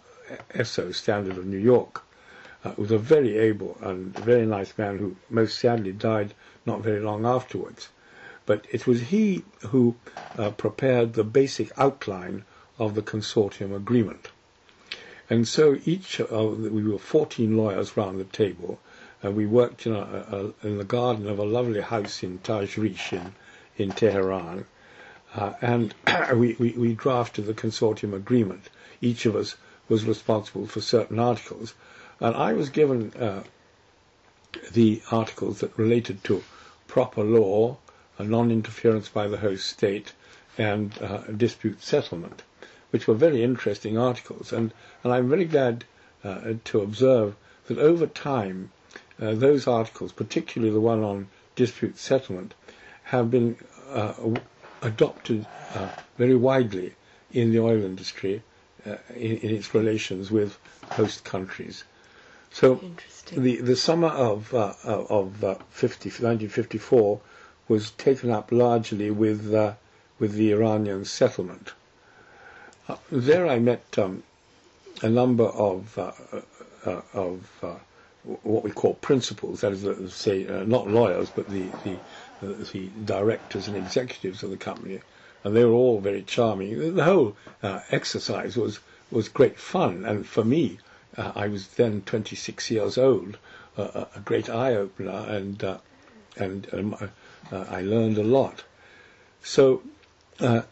[0.53, 2.03] ESSO, Standard of New York.
[2.65, 6.33] Uh, was a very able and very nice man who most sadly died
[6.65, 7.89] not very long afterwards.
[8.45, 9.95] But it was he who
[10.37, 12.43] uh, prepared the basic outline
[12.79, 14.29] of the consortium agreement.
[15.29, 18.79] And so each of we were 14 lawyers round the table,
[19.21, 23.11] and we worked in, a, a, in the garden of a lovely house in Tajrish
[23.13, 23.33] in,
[23.77, 24.65] in Tehran,
[25.35, 25.93] uh, and
[26.35, 28.69] we, we, we drafted the consortium agreement.
[29.01, 29.55] Each of us
[29.89, 31.73] was responsible for certain articles,
[32.19, 33.43] and I was given uh,
[34.71, 36.43] the articles that related to
[36.87, 37.77] proper law,
[38.19, 40.13] non-interference by the host state,
[40.57, 42.41] and uh, dispute settlement,
[42.89, 44.51] which were very interesting articles.
[44.51, 44.73] And,
[45.03, 45.85] and I'm very glad
[46.23, 47.35] uh, to observe
[47.67, 48.71] that over time,
[49.21, 52.53] uh, those articles, particularly the one on dispute settlement,
[53.03, 53.57] have been
[53.89, 54.13] uh,
[54.81, 55.45] adopted
[55.75, 56.93] uh, very widely
[57.31, 58.41] in the oil industry
[59.15, 60.57] in, in, its relations with
[60.91, 61.83] host countries.
[62.51, 62.81] So
[63.31, 67.19] the the summer of uh, of uh, 50, 1954
[67.67, 69.73] was taken up largely with uh,
[70.19, 71.73] with the Iranian settlement.
[72.87, 74.23] Uh, there I met um,
[75.01, 76.11] a number of uh,
[76.85, 77.75] uh, of uh,
[78.43, 81.97] what we call principals, that is, uh, say, not lawyers, but the, the
[82.41, 84.99] the directors and executives of the company,
[85.47, 86.95] and they were all very charming.
[86.95, 87.37] The whole
[87.89, 90.79] exercise was was great fun, and for me,
[91.15, 93.37] I was then 26 years old,
[93.77, 95.63] a great eye opener, and
[96.35, 97.09] and um,
[97.49, 98.65] I learned a lot.
[99.41, 99.81] So
[100.41, 100.63] uh,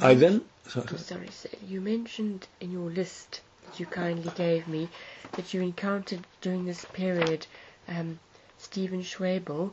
[0.00, 0.42] I then.
[0.68, 1.48] Sorry, oh, sorry, sir.
[1.66, 4.88] You mentioned in your list that you kindly gave me
[5.32, 7.48] that you encountered during this period
[7.88, 8.20] um,
[8.58, 9.72] Stephen Schwebel.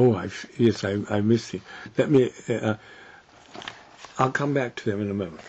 [0.00, 1.62] Oh, I, yes, I, I missed him.
[1.96, 2.30] Let me.
[2.48, 2.76] Uh,
[4.16, 5.40] I'll come back to them in a moment.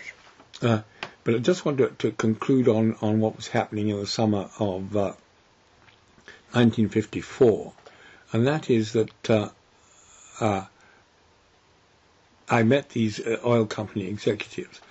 [0.62, 0.82] Uh,
[1.24, 4.96] but I just want to, conclude on, on what was happening in the summer of
[4.98, 5.14] uh,
[6.54, 7.74] 1954,
[8.34, 9.50] and that is that uh,
[10.40, 10.66] uh,
[12.50, 14.82] I met these uh, oil company executives,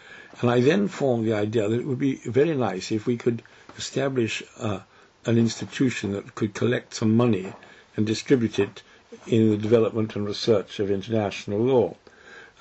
[0.40, 3.42] and I then formed the idea that it would be very nice if we could
[3.76, 4.80] establish uh,
[5.26, 7.52] an institution that could collect some money
[7.96, 8.82] and distribute it
[9.26, 11.94] in the development and research of international law.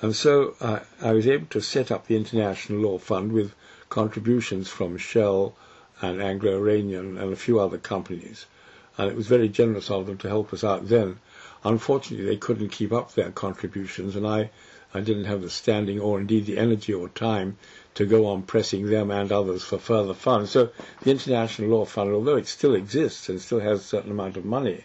[0.00, 3.54] And so uh, I was able to set up the International Law Fund with
[3.88, 5.54] contributions from Shell
[6.00, 8.46] and Anglo-Iranian and a few other companies.
[8.96, 11.18] And it was very generous of them to help us out then
[11.64, 14.50] Unfortunately, they couldn't keep up their contributions, and I,
[14.94, 17.56] I didn't have the standing or indeed the energy or time
[17.96, 20.50] to go on pressing them and others for further funds.
[20.52, 20.70] So
[21.02, 24.44] the International Law Fund, although it still exists and still has a certain amount of
[24.44, 24.84] money,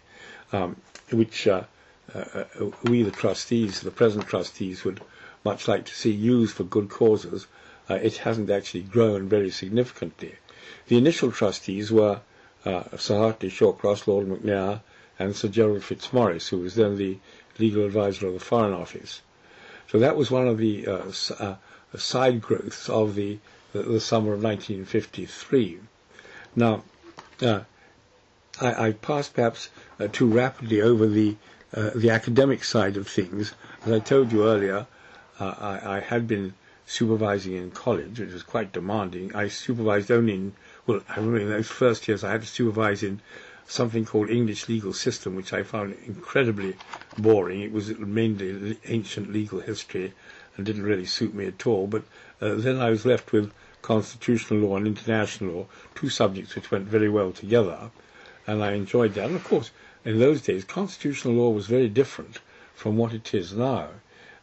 [0.52, 0.78] um,
[1.12, 1.64] which uh,
[2.14, 2.44] uh,
[2.84, 5.02] we, the trustees, the present trustees, would
[5.44, 7.48] much like to see used for good causes,
[7.90, 10.36] uh, it hasn't actually grown very significantly.
[10.88, 12.22] The initial trustees were
[12.66, 14.82] uh, Sir Hartley Shawcross, Lord McNair,
[15.20, 17.18] and Sir Gerald Fitzmaurice, who was then the
[17.60, 19.22] legal advisor of the Foreign Office.
[19.90, 21.56] So that was one of the uh, uh,
[21.98, 23.40] side growths of the,
[23.74, 25.80] the, the, summer of 1953.
[26.56, 26.84] Now,
[27.42, 27.62] uh,
[28.62, 31.38] I, I, passed perhaps uh, too rapidly over the
[31.74, 33.56] uh, the academic side of things.
[33.84, 34.86] As I told you earlier,
[35.40, 36.54] uh, I, I, had been
[36.86, 39.34] supervising in college, which was quite demanding.
[39.36, 40.54] I supervised only in,
[40.86, 43.22] well, I remember in those first years I had to supervise in
[43.68, 46.76] something called English legal system, which I found incredibly
[47.18, 47.62] boring.
[47.62, 50.14] It was mainly ancient legal history
[50.56, 51.88] and didn't really suit me at all.
[51.88, 52.04] But
[52.40, 56.86] uh, then I was left with constitutional law and international law, two subjects which went
[56.86, 57.90] very well together,
[58.48, 59.26] and I enjoyed that.
[59.28, 59.72] And of course,
[60.06, 62.40] in those days, constitutional law was very different
[62.76, 63.88] from what it is now.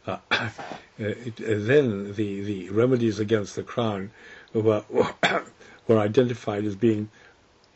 [0.07, 0.17] Uh,
[0.97, 4.11] it, uh, then the, the remedies against the crown
[4.53, 4.83] were,
[5.87, 7.09] were identified as being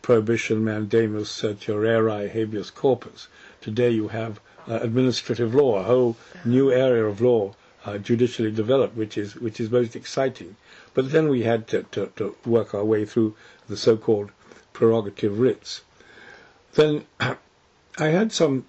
[0.02, 3.28] prohibition, mandamus, certiorari, habeas corpus.
[3.62, 7.54] Today you have uh, administrative law, a whole new area of law
[7.86, 10.56] uh, judicially developed, which is which is most exciting.
[10.96, 13.36] But then we had to, to, to work our way through
[13.68, 14.32] the so-called
[14.74, 15.82] prerogative writs.
[16.76, 18.66] Then I had some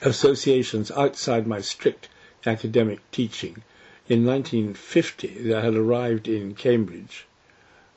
[0.00, 2.08] associations outside my strict
[2.46, 3.64] academic teaching.
[4.08, 7.26] In 1950, there had arrived in Cambridge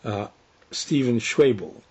[0.03, 0.29] uh,
[0.71, 1.83] Stephen Schwebel,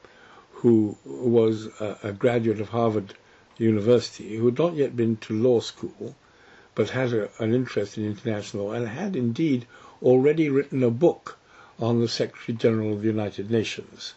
[0.50, 3.14] who was a, a, graduate of Harvard
[3.56, 6.16] University, who had not yet been to law school,
[6.74, 9.64] but had a, an interest in international law, and had indeed
[10.02, 11.38] already written a book
[11.78, 14.14] on the Secretary General of the United Nations,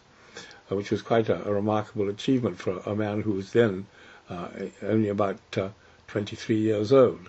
[0.76, 3.86] which was quite a, a, remarkable achievement for a man who was then
[4.28, 4.48] uh,
[4.82, 5.68] only about uh,
[6.08, 7.28] 23 years old.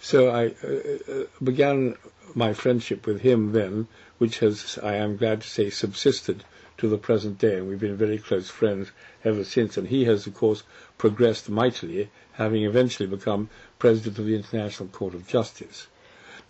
[0.00, 1.96] So I uh, uh, began
[2.34, 3.86] my friendship with him then,
[4.18, 6.44] which has, I am glad to say, subsisted
[6.78, 8.90] to the present day, and we've been very close friends
[9.24, 9.76] ever since.
[9.76, 10.62] And he has, of course,
[10.98, 13.48] progressed mightily, having eventually become
[13.78, 15.86] president of the International Court of Justice.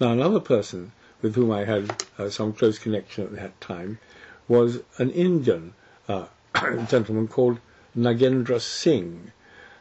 [0.00, 0.92] Now, another person
[1.22, 3.98] with whom I had uh, some close connection at that time
[4.48, 5.74] was an Indian
[6.08, 6.26] uh,
[6.88, 7.58] gentleman called
[7.96, 9.32] Nagendra Singh.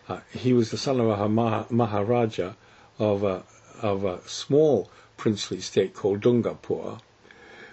[0.08, 2.54] Uh, he was the son of a Maharaja
[3.00, 3.44] of a,
[3.82, 7.00] of a small princely state called Dungarpur,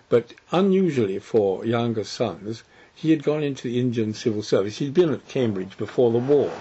[0.09, 2.63] but unusually for younger sons,
[2.95, 4.79] he had gone into the Indian civil service.
[4.79, 6.53] He'd been at Cambridge before the war.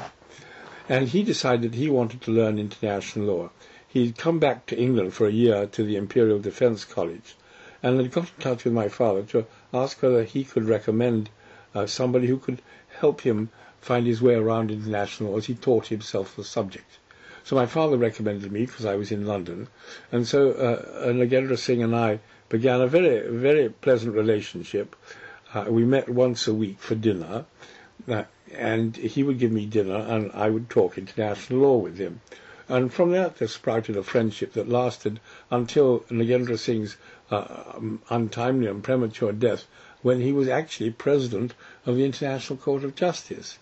[0.88, 3.50] And he decided he wanted to learn international law.
[3.88, 7.36] He'd come back to England for a year to the Imperial Defence College
[7.82, 11.30] and had got in touch with my father to ask whether he could recommend
[11.76, 12.62] uh, somebody who could
[13.00, 13.50] help him
[13.82, 16.98] find his way around international as he taught himself the subject.
[17.44, 19.68] So my father recommended me because I was in London,
[20.12, 24.96] and so uh, Nagendra Singh and I began a very, very pleasant relationship.
[25.54, 27.46] Uh, we met once a week for dinner,
[28.08, 32.22] uh, and he would give me dinner, and I would talk international law with him.
[32.68, 36.98] And from that there sprouted a friendship that lasted until Nagendra Singh's
[37.32, 39.66] uh, um, untimely and premature death,
[40.02, 41.54] when he was actually president
[41.86, 43.58] of the International Court of Justice.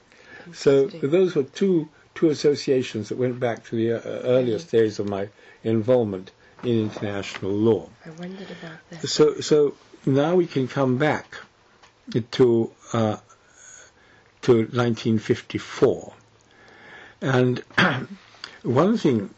[0.54, 5.08] So those were two two associations that went back to the uh, earliest days of
[5.08, 5.30] my
[5.64, 6.32] involvement
[6.64, 7.88] in international law.
[8.06, 9.08] I wondered about that.
[9.08, 9.76] So, so
[10.06, 11.38] now we can come back
[12.32, 13.18] to uh,
[14.42, 16.14] to 1954,
[17.22, 17.64] and
[18.64, 19.30] one thing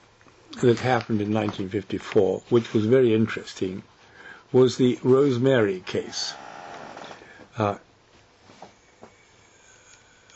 [0.62, 3.84] that happened in 1954, which was very interesting,
[4.52, 6.34] was the Rosemary case.
[7.60, 7.78] Uh,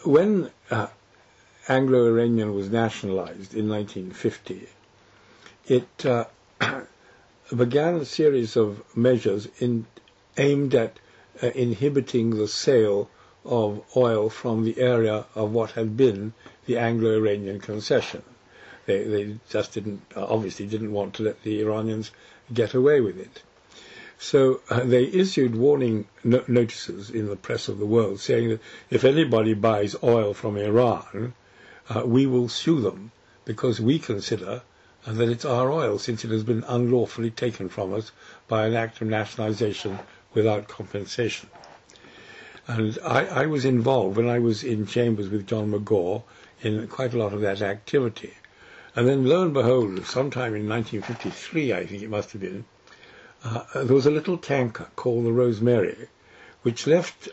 [0.04, 0.88] when uh,
[1.70, 4.68] Anglo-Iranian was nationalized in 1950,
[5.68, 6.26] it uh,
[7.56, 9.86] began a series of measures in,
[10.38, 11.00] aimed at
[11.42, 13.10] uh, inhibiting the sale
[13.46, 16.34] of oil from the area of what had been
[16.66, 18.22] the Anglo-Iranian concession.
[18.86, 22.12] They, they just didn't, obviously didn't want to let the Iranians
[22.54, 23.44] get away with it.
[24.26, 28.62] So uh, they issued warning no- notices in the press of the world saying that
[28.90, 31.34] if anybody buys oil from Iran,
[31.90, 33.12] uh, we will sue them
[33.44, 34.62] because we consider
[35.06, 38.14] uh, that it's our oil since it has been unlawfully taken from us
[38.48, 40.00] by an act of nationalization
[40.34, 41.50] without compensation.
[42.66, 46.24] And I, I was involved when I was in chambers with John Megaw
[46.62, 48.36] in quite a lot of that activity.
[48.96, 52.64] And then lo and behold, sometime in 1953, I think it must have been,
[53.44, 56.08] uh, there was a little tanker called the Rosemary,
[56.62, 57.30] which left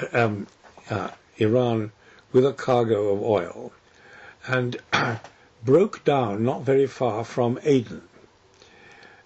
[0.00, 0.46] uh, um,
[0.88, 1.92] uh, Iran
[2.32, 3.72] with a cargo of oil
[4.46, 4.80] and
[5.64, 8.02] broke down not very far from Aden,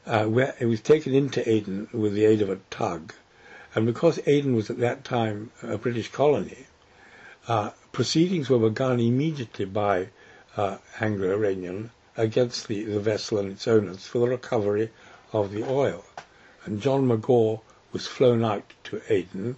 [0.07, 3.13] uh, where it was taken into Aden with the aid of a tug.
[3.75, 6.67] And because Aden was at that time a British colony,
[7.47, 10.09] uh, proceedings were begun immediately by
[10.57, 14.91] uh, Anglo-Iranian against the, the vessel and its owners for the recovery
[15.35, 16.05] of the oil.
[16.65, 17.61] And John Megaw
[17.93, 19.57] was flown out to Aden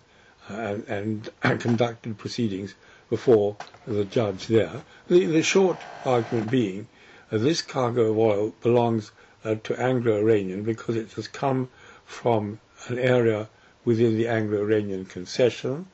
[0.51, 2.75] uh, and, and conducted proceedings
[3.11, 3.57] before
[3.87, 4.83] the judge there.
[5.09, 6.89] The, the short argument being
[7.31, 9.13] uh, this cargo of oil belongs
[9.45, 11.69] uh, to Anglo-Iranian because it has come
[12.05, 12.59] from
[12.89, 13.49] an area
[13.85, 15.87] within the Anglo-Iranian concession,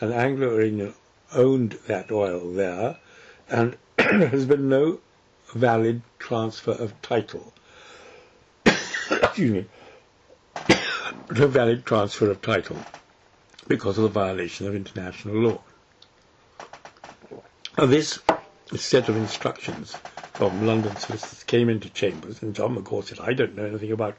[0.00, 0.94] and Anglo-Iranian
[1.34, 2.98] owned that oil there,
[3.48, 5.00] and has been no
[5.54, 7.52] valid transfer of title.
[9.38, 9.64] Excuse
[10.66, 10.76] me.
[11.38, 12.76] no valid transfer of title
[13.68, 15.60] because of the violation of international law.
[17.78, 18.18] Now, this
[18.74, 19.94] set of instructions
[20.32, 24.16] from London solicitors came into chambers, and John Megaw said, I don't know anything about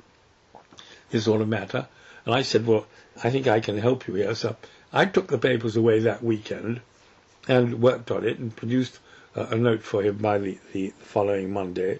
[1.10, 1.90] this sort of matter.
[2.26, 2.88] And I said, well,
[3.22, 4.34] I think I can help you here.
[4.36, 4.56] So
[4.94, 6.80] I took the papers away that weekend
[7.46, 9.00] and worked on it and produced
[9.36, 12.00] uh, a note for him by the, the following Monday.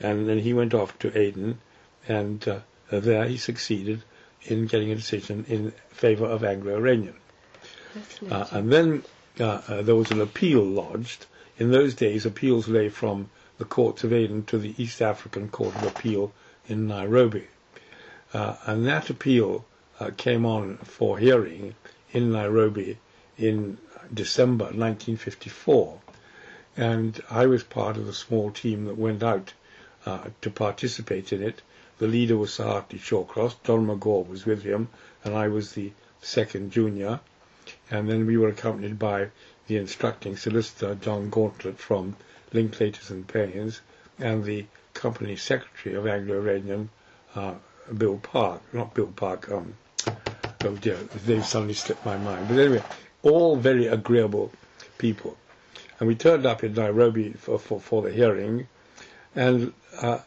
[0.00, 1.60] And then he went off to Aden,
[2.08, 2.58] and uh,
[2.90, 4.02] there he succeeded
[4.42, 7.14] in getting a decision in favor of Anglo-Iranian.
[8.30, 9.02] Uh, and then
[9.40, 11.26] uh, uh, there was an appeal lodged.
[11.58, 13.28] In those days, appeals lay from
[13.58, 16.32] the courts of Aden to the East African Court of Appeal
[16.68, 17.46] in Nairobi.
[18.32, 19.64] Uh, and that appeal
[20.00, 21.74] uh, came on for hearing
[22.12, 22.98] in Nairobi
[23.36, 23.78] in
[24.12, 26.00] December 1954.
[26.76, 29.52] And I was part of the small team that went out
[30.06, 31.60] uh, to participate in it.
[31.98, 34.88] The leader was Sir Hartley Shawcross, John Megaw was with him,
[35.24, 35.92] and I was the
[36.22, 37.20] second junior.
[37.90, 39.30] And then we were accompanied by
[39.66, 42.16] the instructing solicitor, John Gauntlet from
[42.52, 43.80] Linklaters and Paines,
[44.18, 46.88] and the company secretary of Anglo-Iranian,
[47.34, 47.54] uh,
[47.96, 49.74] Bill Park, not Bill Park, um,
[50.64, 50.96] oh dear,
[51.26, 52.48] they've suddenly slipped my mind.
[52.48, 52.82] But anyway,
[53.22, 54.50] all very agreeable
[54.98, 55.36] people.
[55.98, 58.68] And we turned up in Nairobi for, for, for the hearing,
[59.34, 60.18] and uh,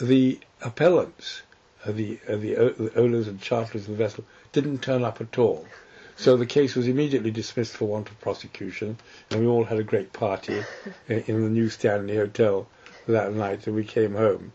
[0.00, 1.42] the appellants,
[1.84, 5.38] uh, the, uh, the, the owners and charterers of the vessel, didn't turn up at
[5.38, 5.66] all.
[6.16, 8.98] So the case was immediately dismissed for want of prosecution,
[9.30, 10.62] and we all had a great party
[11.08, 12.68] in the New Stanley Hotel
[13.08, 14.52] that night, and we came home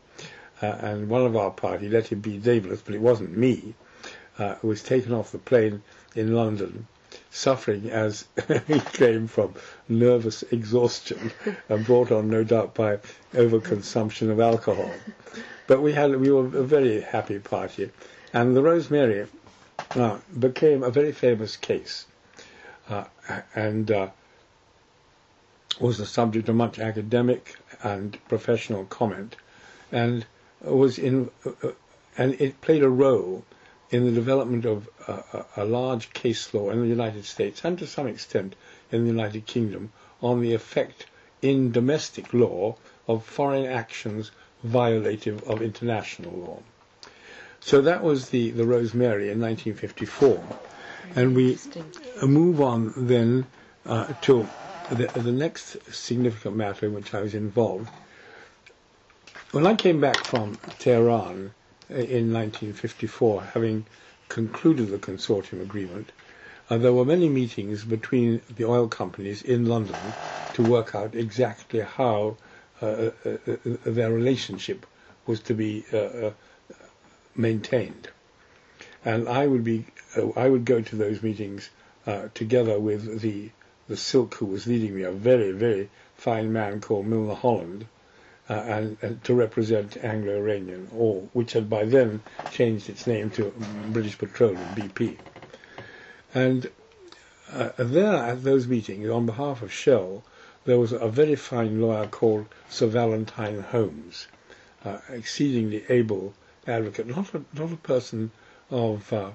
[0.61, 3.75] uh, and one of our party, let him be nameless, but it wasn't me,
[4.39, 5.83] uh, was taken off the plane
[6.15, 6.87] in London,
[7.29, 8.25] suffering as
[8.67, 9.53] he claimed from
[9.87, 11.31] nervous exhaustion
[11.69, 12.97] and brought on, no doubt, by
[13.33, 14.91] overconsumption of alcohol.
[15.67, 17.91] But we had we were a very happy party,
[18.33, 19.27] and the Rosemary
[19.91, 22.05] uh, became a very famous case,
[22.89, 23.05] uh,
[23.53, 24.09] and uh,
[25.79, 29.35] was the subject of much academic and professional comment,
[29.91, 30.25] and
[30.61, 31.71] was in, uh,
[32.17, 33.43] and it played a role
[33.89, 37.87] in the development of a, a, large case law in the United States and to
[37.87, 38.55] some extent
[38.91, 39.91] in the United Kingdom
[40.21, 41.05] on the effect
[41.41, 42.75] in domestic law
[43.07, 44.31] of foreign actions
[44.65, 46.59] violative of international law.
[47.59, 50.43] So that was the, the Rosemary in 1954.
[51.15, 51.57] and we
[52.21, 53.45] move on then
[53.85, 54.47] uh, to
[54.89, 57.89] the, the next significant matter in which I was involved.
[59.51, 61.53] When I came back from Tehran
[61.89, 63.85] uh, in 1954, having
[64.29, 66.11] concluded the consortium agreement,
[66.69, 69.95] uh, there were many meetings between the oil companies in London
[70.53, 72.46] to work out exactly how uh, uh, uh
[72.79, 72.85] Uh,
[73.25, 73.55] uh, uh,
[73.85, 74.85] their relationship
[75.25, 76.29] was to be uh,
[77.35, 78.09] maintained.
[79.03, 79.87] And I would be,
[80.35, 81.69] I would go to those meetings
[82.33, 83.49] together with the
[83.87, 87.85] the silk who was leading me, a very very fine man called Milner Holland,
[88.49, 92.21] uh, and, and, to represent Anglo-Iranian, or which had by then
[92.51, 93.53] changed its name to
[93.87, 95.17] British Petroleum (BP).
[96.35, 96.69] And
[97.51, 100.23] uh, there at those meetings, on behalf of Shell,
[100.67, 104.27] there was a very fine lawyer called Sir Valentine Holmes,
[104.83, 106.33] uh, exceedingly able
[106.67, 108.31] advocate, not a, not a person
[108.69, 109.31] of uh,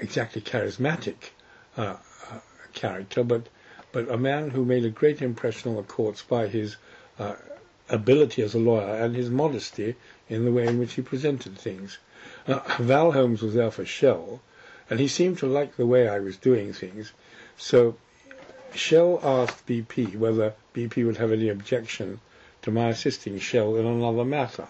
[0.00, 1.30] exactly charismatic
[1.76, 1.94] uh,
[2.28, 2.40] uh,
[2.74, 3.46] character, but
[3.92, 6.76] but a man who made a great impression on the courts by his
[7.20, 7.36] uh,
[7.88, 9.94] ability as a lawyer and his modesty
[10.28, 11.98] in the way in which he presented things.
[12.48, 14.40] Uh, Val Holmes was there for Shell,
[14.90, 17.12] and he seemed to like the way I was doing things.
[17.56, 17.96] So
[18.74, 22.20] Shell asked BP whether BP would have any objection
[22.62, 24.66] to my assisting Shell in another matter.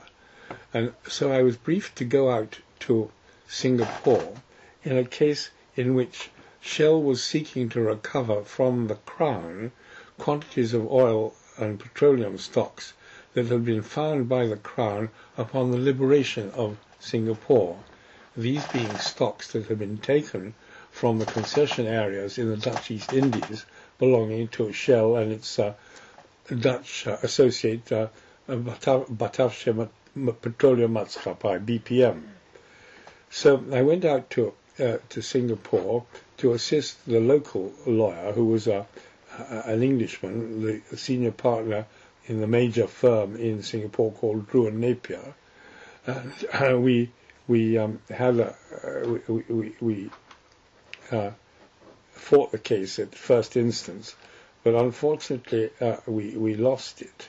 [0.75, 3.13] And so I was briefed to go out to
[3.47, 4.43] Singapore
[4.83, 6.31] in a case in which
[6.61, 9.71] Shell was seeking to recover from the Crown
[10.19, 12.95] quantities of oil and petroleum stocks
[13.35, 17.79] that had been found by the Crown upon the liberation of Singapore,
[18.37, 20.55] these being stocks that had been taken
[20.91, 23.65] from the concession areas in the Dutch East Indies
[24.03, 25.75] belonging to Shell and its uh,
[26.59, 28.09] Dutch uh, associate uh,
[28.49, 29.89] Batavia
[30.41, 32.21] Petroleum Maatschappij, BPM.
[33.31, 36.05] So I went out to uh, to Singapore
[36.39, 38.87] to assist the local lawyer, who was a
[39.69, 41.87] an Englishman, the senior partner
[42.27, 45.35] in the major firm in Singapore called Drew and Napier,
[46.07, 47.13] and uh, we
[47.47, 48.51] we um, had a
[48.85, 50.11] uh, we we, we
[51.13, 51.31] uh,
[52.23, 54.15] fought the case at first instance,
[54.63, 57.29] but unfortunately uh, we we lost it,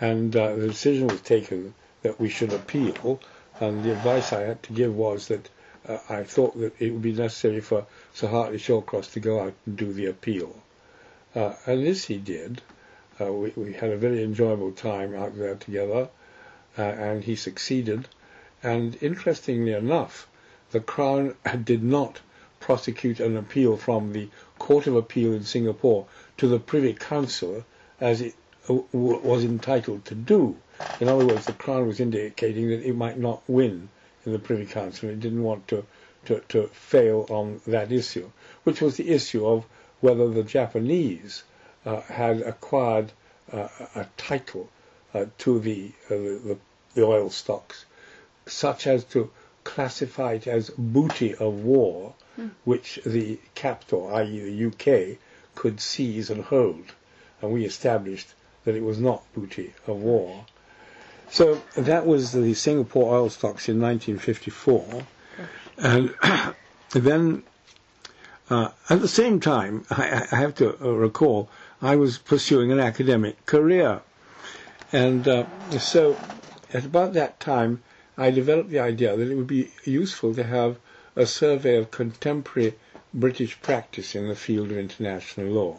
[0.00, 3.20] and uh, the decision was taken that we should appeal,
[3.60, 5.48] and the advice I had to give was that
[5.88, 9.54] uh, I thought that it would be necessary for Sir Hartley Shawcross to go out
[9.64, 10.56] and do the appeal.
[11.34, 12.62] Uh, and this he did.
[13.20, 16.08] Uh, we, we, had a very enjoyable time out there together,
[16.76, 18.08] uh, and he succeeded.
[18.62, 20.28] And interestingly enough,
[20.72, 22.20] the Crown did not
[22.62, 26.06] prosecute an appeal from the Court of Appeal in Singapore
[26.38, 27.64] to the Privy Council
[28.00, 28.34] as it
[28.68, 30.56] was entitled to do.
[31.00, 33.88] In other words, the Crown was indicating that it might not win
[34.24, 35.08] in the Privy Council.
[35.08, 35.84] It didn't want to,
[36.26, 38.30] to, to fail on that issue,
[38.62, 39.64] which was the issue of
[40.00, 41.42] whether the Japanese
[41.84, 43.12] uh, had acquired
[43.52, 44.68] uh, a title
[45.14, 46.58] uh, to the, uh, the,
[46.94, 47.84] the oil stocks,
[48.46, 49.30] such as to
[49.64, 52.14] classify it as booty of war.
[52.64, 54.40] Which the capital, i.e.
[54.40, 55.18] the UK,
[55.54, 56.92] could seize and hold.
[57.40, 58.28] And we established
[58.64, 60.44] that it was not booty of war.
[61.30, 65.02] So that was the Singapore oil stocks in 1954.
[65.78, 66.14] And
[66.90, 67.42] then
[68.50, 71.48] uh, at the same time, I, I, have to uh, recall,
[71.80, 74.02] I was pursuing an academic career.
[74.92, 75.46] And uh,
[75.78, 76.16] so
[76.72, 77.82] at about that time,
[78.18, 80.76] I developed the idea that it would be useful to have
[81.14, 82.74] a survey of contemporary
[83.12, 85.76] British practice in the field of international law.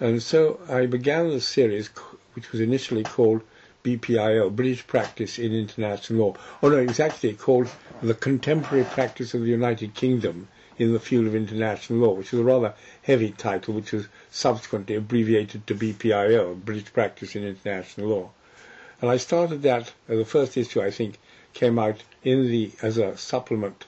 [0.00, 1.88] And so I began the series,
[2.34, 3.42] which was initially called
[3.82, 6.36] BPIL, British Practice in International Law.
[6.62, 7.68] Oh no, it's actually called
[8.02, 12.40] The Contemporary Practice of the United Kingdom in the Field of International Law, which is
[12.40, 18.30] a rather heavy title, which was subsequently abbreviated to BPIL, British Practice in International Law.
[19.00, 21.18] And I started that, uh, the first issue I think
[21.54, 23.84] came out in the, as a supplement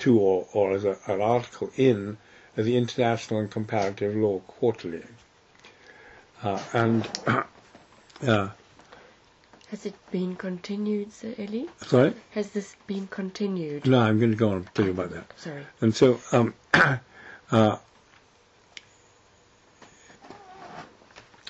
[0.00, 2.16] to or, or as a, an article in
[2.56, 5.02] the International and Comparative Law Quarterly.
[6.42, 7.08] Uh, and
[8.26, 8.48] uh,
[9.70, 11.66] has it been continued, Sir Eli?
[11.86, 12.14] Sorry?
[12.30, 13.86] Has this been continued?
[13.86, 15.32] No, I'm going to go on and tell you about that.
[15.36, 15.62] Sorry.
[15.80, 16.54] And so, um,
[17.52, 17.76] uh,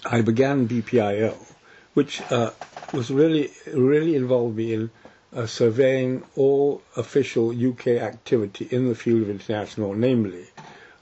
[0.05, 1.37] I began BPIL,
[1.95, 2.51] which uh,
[2.93, 4.91] was really really involved me in
[5.35, 10.47] uh, surveying all official UK activity in the field of international namely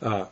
[0.02, 0.26] uh,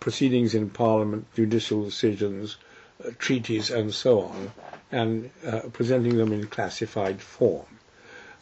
[0.00, 2.56] proceedings in Parliament, judicial decisions,
[3.04, 4.52] uh, treaties, and so on,
[4.92, 7.66] and uh, presenting them in classified form.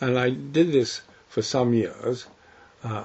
[0.00, 2.26] And I did this for some years,
[2.82, 3.04] uh,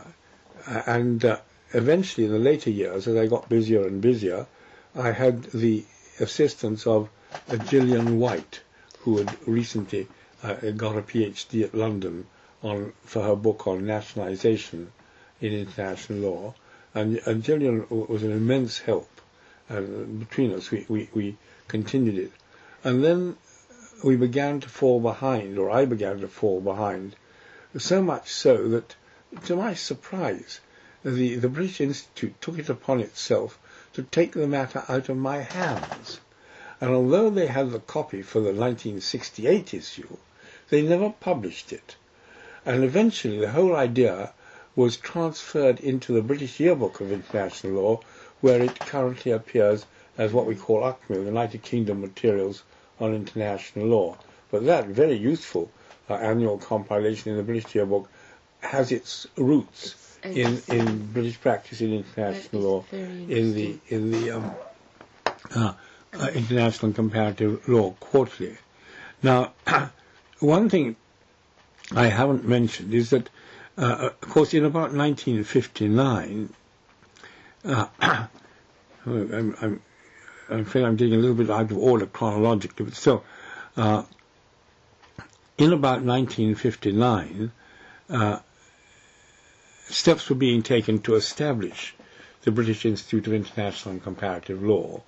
[0.65, 1.37] and uh,
[1.73, 4.47] eventually, in the later years, as I got busier and busier,
[4.95, 5.85] I had the
[6.19, 7.09] assistance of
[7.69, 8.61] Gillian White,
[9.01, 10.07] who had recently
[10.43, 12.27] uh, got a PhD at London
[12.61, 14.91] on for her book on nationalisation
[15.41, 16.53] in international law,
[16.93, 19.09] and, and Gillian was an immense help.
[19.69, 22.31] And between us, we, we, we continued it,
[22.83, 23.37] and then
[24.03, 27.15] we began to fall behind, or I began to fall behind,
[27.77, 28.95] so much so that,
[29.45, 30.59] to my surprise,
[31.03, 33.59] the, the British Institute took it upon itself
[33.93, 36.19] to take the matter out of my hands.
[36.79, 40.17] And although they had the copy for the 1968 issue,
[40.69, 41.95] they never published it.
[42.65, 44.33] And eventually the whole idea
[44.75, 47.99] was transferred into the British Yearbook of International Law,
[48.41, 49.85] where it currently appears
[50.17, 52.63] as what we call UKMIL, United Kingdom Materials
[52.99, 54.17] on International Law.
[54.51, 55.71] But that very useful
[56.09, 58.09] uh, annual compilation in the British Yearbook
[58.61, 64.51] has its roots in, in British practice in international law, in the in the um,
[65.55, 65.73] uh,
[66.13, 68.57] uh, International and Comparative Law Quarterly.
[69.21, 69.53] Now,
[70.39, 70.95] one thing
[71.95, 73.29] I haven't mentioned is that,
[73.77, 76.53] uh, of course, in about 1959,
[77.65, 77.87] uh,
[79.05, 79.81] I'm, I'm,
[80.49, 83.23] afraid I'm getting a little bit out of order chronologically, but still,
[83.75, 84.03] uh,
[85.57, 87.51] in about 1959,
[88.09, 88.39] uh,
[89.85, 91.95] steps were being taken to establish
[92.41, 95.01] the British Institute of International and Comparative Law.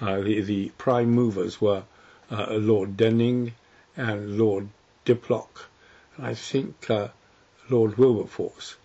[0.00, 1.84] Uh, the, the prime movers were
[2.30, 3.52] uh, Lord Denning
[3.96, 4.68] and Lord
[5.04, 5.66] Diplock,
[6.16, 7.08] and I think uh,
[7.68, 8.76] Lord Wilberforce.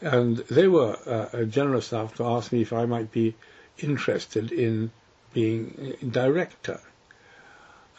[0.00, 3.34] And they were uh, generous enough to ask me if I might be
[3.78, 4.90] interested in
[5.34, 6.80] being director.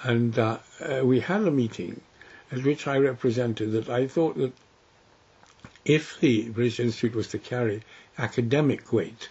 [0.03, 2.01] And uh, uh, we had a meeting
[2.51, 4.53] at which I represented that I thought that
[5.85, 7.83] if the British Institute was to carry
[8.17, 9.29] academic weight,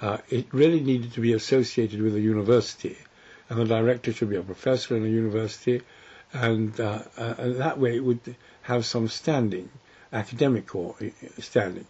[0.00, 2.96] uh, it really needed to be associated with a university,
[3.48, 5.80] and the director should be a professor in a university,
[6.32, 9.68] and, uh, uh, that way it would have some standing,
[10.12, 11.08] academic or uh,
[11.40, 11.86] standing.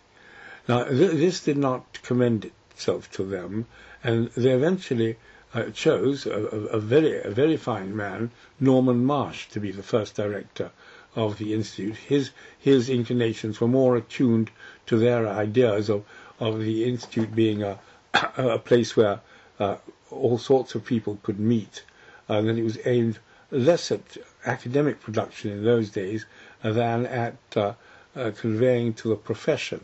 [0.68, 3.66] Now, th- this did not commend itself to them,
[4.02, 5.16] and they eventually
[5.54, 10.14] uh, chose a, a, very, a very fine man, Norman Marsh, to be the first
[10.16, 10.70] director
[11.14, 11.96] of the institute.
[11.96, 14.50] His his inclinations were more attuned
[14.86, 16.04] to their ideas of
[16.40, 17.78] of the institute being a
[18.36, 19.20] a place where
[19.60, 19.76] uh,
[20.10, 21.84] all sorts of people could meet,
[22.28, 23.18] and that it was aimed
[23.50, 24.16] less at
[24.46, 26.26] academic production in those days
[26.62, 27.72] than at uh,
[28.16, 29.82] uh, conveying to the profession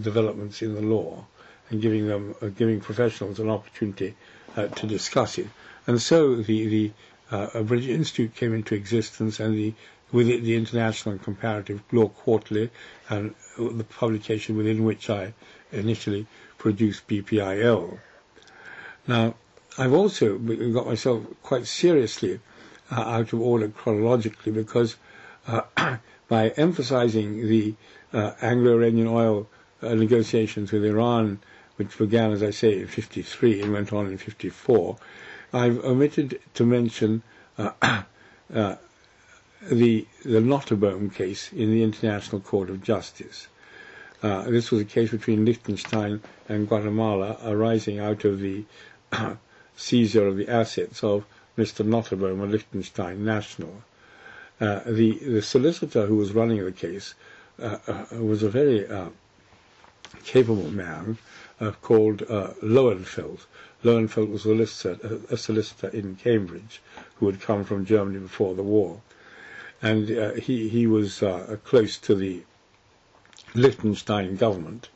[0.00, 1.24] developments in the law
[1.70, 4.14] and giving them uh, giving professionals an opportunity
[4.56, 5.46] uh, to discuss it.
[5.86, 6.92] And so the the
[7.30, 9.74] uh, British Institute came into existence, and the
[10.12, 12.70] with it, the International and Comparative Law Quarterly,
[13.08, 15.32] and the publication within which I
[15.72, 16.26] initially
[16.58, 17.98] produced BPIL.
[19.06, 19.34] Now,
[19.78, 22.40] I've also got myself quite seriously
[22.92, 24.96] uh, out of order chronologically because
[25.46, 25.62] uh,
[26.28, 27.74] by emphasizing the
[28.12, 29.48] uh, Anglo-Iranian oil
[29.82, 31.40] uh, negotiations with Iran,
[31.76, 34.96] which began, as I say, in 53 and went on in 54,
[35.54, 37.22] I've omitted to mention
[37.58, 37.70] uh,
[38.50, 43.48] the the Nottebohm case in the International Court of Justice.
[44.22, 48.64] Uh, this was a case between Liechtenstein and Guatemala arising out of the
[49.76, 51.24] seizure of the assets of
[51.58, 51.84] Mr.
[51.86, 53.82] Nottebohm, a Liechtenstein national.
[54.60, 57.14] Uh, the the solicitor who was running the case
[57.60, 59.08] uh, uh was a very uh,
[60.24, 61.18] capable man
[61.60, 62.18] uh, called
[62.62, 63.46] Lowenfeld.
[63.82, 66.80] Lowenfeld was a solicitor, a solicitor in Cambridge
[67.16, 69.00] who had come from Germany before the war
[69.82, 72.42] and uh, he he was uh, close to the
[73.54, 74.88] Liechtenstein government,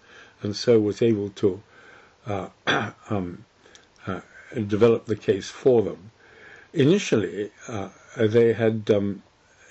[0.43, 1.61] and so was able to
[2.27, 2.49] uh,
[3.11, 3.45] um,
[4.07, 4.21] uh,
[4.67, 6.13] develop the case for them.
[6.73, 9.23] Initially, uh, they had um,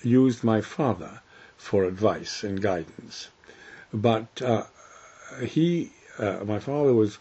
[0.02, 1.20] used my father
[1.58, 3.28] for advice and guidance,
[3.92, 4.64] but uh,
[5.44, 7.18] he, my father, was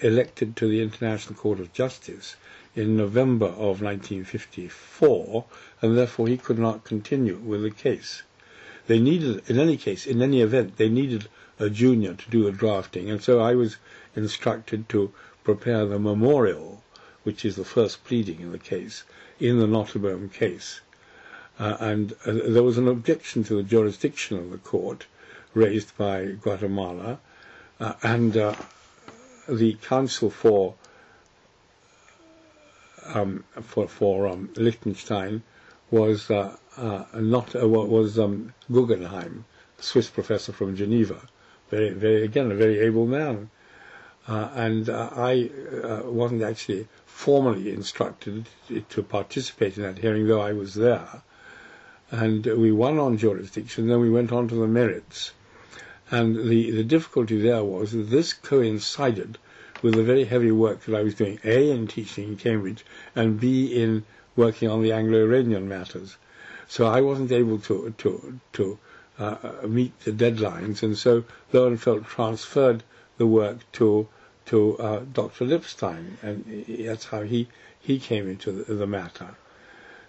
[0.00, 2.36] elected to the International Court of Justice
[2.74, 5.44] in November of 1954,
[5.80, 8.22] and therefore he could not continue with the case.
[8.86, 12.52] They needed, in any case, in any event, they needed a junior to do the
[12.52, 13.76] drafting, and so I was
[14.16, 15.12] instructed to
[15.44, 16.81] prepare the memorial
[17.24, 19.04] which is the first pleading in the case,
[19.40, 20.80] in the Nottebohm case.
[21.58, 25.06] Uh, and uh, there was an objection to the jurisdiction of the court
[25.54, 27.18] raised by Guatemala,
[27.78, 28.54] uh, and uh,
[29.48, 30.74] the counsel for
[33.06, 35.42] um, for for um, Liechtenstein
[35.90, 39.44] was uh, uh, not was um, Guggenheim,
[39.78, 41.20] Swiss professor from Geneva,
[41.70, 43.50] very very again a very able man,
[44.28, 45.50] uh, and uh, I
[45.82, 48.48] uh, wasn't actually formally instructed
[48.90, 51.22] to participate in that hearing, though I was there,
[52.10, 53.88] and we won on jurisdiction.
[53.88, 55.32] Then we went on to the merits,
[56.10, 59.38] and the the difficulty there was that this coincided
[59.82, 62.84] with the very heavy work that I was doing, A, in teaching in Cambridge,
[63.16, 64.04] and B, in
[64.36, 66.16] working on the Anglo-Iranian matters.
[66.68, 68.78] So I wasn't able to to to
[69.18, 72.84] uh, meet the deadlines, and so Lowenfeld transferred
[73.22, 74.08] the work to
[74.46, 75.44] to uh, Dr.
[75.44, 77.46] Lipstein, and that's how he
[77.78, 79.36] he came into the, the matter.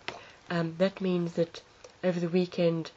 [0.51, 1.63] um, that means that
[2.03, 2.91] over the weekend,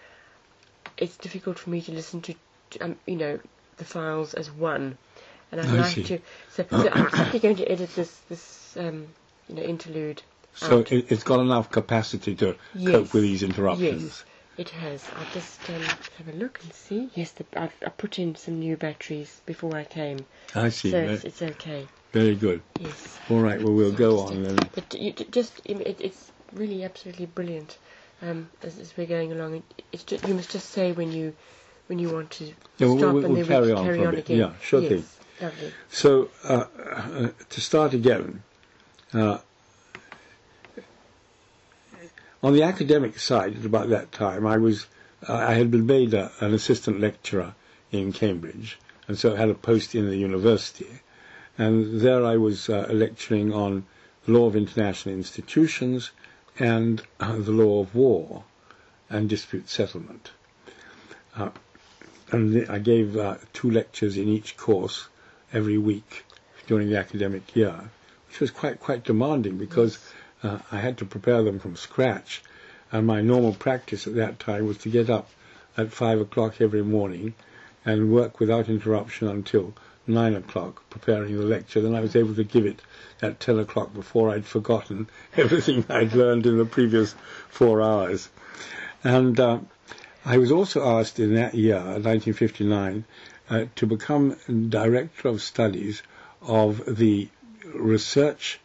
[0.98, 2.36] it's difficult for me to listen to,
[2.82, 3.40] um, you know,
[3.78, 4.98] the files as one.
[5.52, 6.04] And I'd I like see.
[6.04, 6.20] to.
[6.50, 9.08] So, so I'm simply going to edit this this um,
[9.48, 10.22] you know interlude.
[10.56, 10.92] So out.
[10.92, 12.92] it, it's got enough capacity to Yes.
[12.92, 14.02] cope with these interruptions.
[14.04, 14.26] Yes,
[14.58, 15.04] it has.
[15.16, 15.82] I'll just um,
[16.18, 17.10] have a look and see.
[17.16, 20.92] Yes, the, I've, I put in some new batteries before I came, I see.
[20.92, 21.88] so it's, it's okay.
[22.12, 22.62] Very good.
[22.80, 23.20] Yes.
[23.30, 23.62] All right.
[23.62, 24.60] Well, we'll So go on then.
[24.74, 27.78] But you, just it, it's really absolutely brilliant
[28.22, 29.64] um, as, as we're going along.
[29.92, 31.34] It's just, you must just say when you
[31.88, 32.54] when you want to Yeah,
[32.88, 34.38] stop we'll- and we'll then carry we on carry on again.
[34.38, 35.06] Yeah, sure yes, thing.
[35.42, 35.74] Lovely.
[35.90, 38.42] So uh, uh, to start again,
[39.14, 39.40] uh,
[42.44, 44.88] on the academic side, at about that time, I was
[45.28, 47.56] uh, I had been made a, an assistant lecturer
[47.92, 48.78] in Cambridge,
[49.08, 51.02] and so had a post in the university,
[51.58, 53.86] and there I was uh, lecturing on
[54.26, 56.12] the law of international institutions
[56.60, 58.44] and uh, the law of war
[59.10, 60.32] and dispute settlement.
[61.36, 61.50] Uh,
[62.32, 65.08] and I gave uh, two lectures in each course
[65.54, 66.26] every week
[66.68, 67.90] during the academic year,
[68.28, 70.00] which was quite quite demanding because
[70.44, 72.44] uh, I had to prepare them from scratch,
[72.92, 75.30] and my normal practice at that time was to get up
[75.78, 77.34] at five o'clock every morning
[77.86, 79.74] and work without interruption until
[80.08, 81.82] nine o'clock preparing the lecture.
[81.82, 82.82] Then I was able to give it
[83.22, 85.08] at ten o'clock before I'd forgotten
[85.38, 87.16] everything I'd learned in the previous
[87.50, 88.30] four hours.
[89.04, 89.60] And uh,
[90.26, 93.06] I was also asked in that year, 1959,
[93.50, 94.36] uh, to become
[94.70, 96.02] director of studies
[96.42, 97.30] of the
[97.74, 98.60] research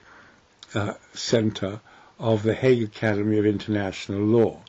[0.75, 1.81] uh, center
[2.19, 4.61] of the Hague Academy of International Law.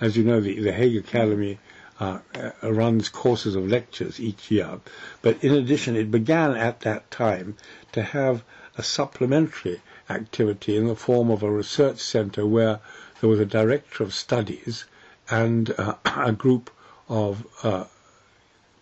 [0.00, 1.58] As you know, the, the Hague Academy
[1.98, 4.78] uh, uh, runs courses of lectures each year,
[5.22, 7.56] but in addition, it began at that time
[7.92, 8.44] to have
[8.76, 12.78] a supplementary activity in the form of a research center where
[13.20, 14.84] there was a director of studies
[15.30, 16.70] and uh, a group
[17.08, 17.84] of uh,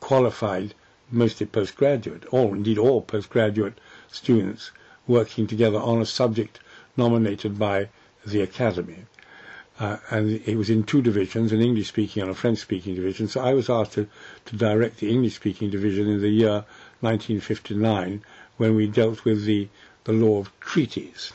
[0.01, 0.75] qualified,
[1.11, 3.79] mostly postgraduate, or indeed all postgraduate
[4.11, 4.71] students
[5.07, 6.59] working together on a subject
[6.97, 7.89] nominated by
[8.25, 9.05] the academy.
[9.79, 13.29] Uh, and it was in two divisions, an English-speaking and a French-speaking division.
[13.29, 14.09] So I was asked to,
[14.47, 16.65] to direct the English-speaking division in the year
[17.01, 18.23] 1959
[18.57, 19.69] when we dealt with the,
[20.05, 21.33] the law of treaties.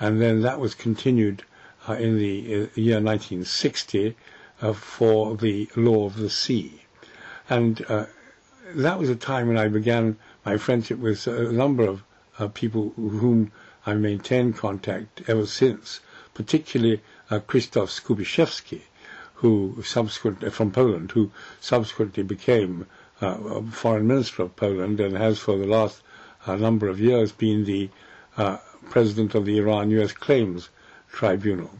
[0.00, 1.42] And then that was continued
[1.88, 4.16] uh, in the uh, year 1960
[4.62, 6.82] uh, for the law of the sea.
[7.50, 8.06] And uh,
[8.74, 12.02] that was a time when I began my friendship with a number of
[12.38, 13.52] uh, people whom
[13.88, 16.00] I maintained contact ever since,
[16.34, 18.82] particularly uh, Krzysztof Skubiszewski,
[19.36, 22.86] who subsequently from Poland, who subsequently became
[23.22, 26.02] uh, foreign minister of Poland and has for the last
[26.46, 27.88] uh, number of years been the
[28.36, 28.58] uh,
[28.90, 30.12] president of the Iran-U.S.
[30.12, 30.68] Claims
[31.10, 31.70] Tribunal.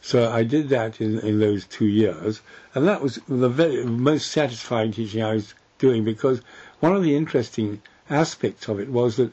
[0.00, 2.40] So I did that in, in those two years,
[2.74, 6.40] and that was the very most satisfying teaching I was doing because
[6.80, 9.30] one of the interesting aspects of it was that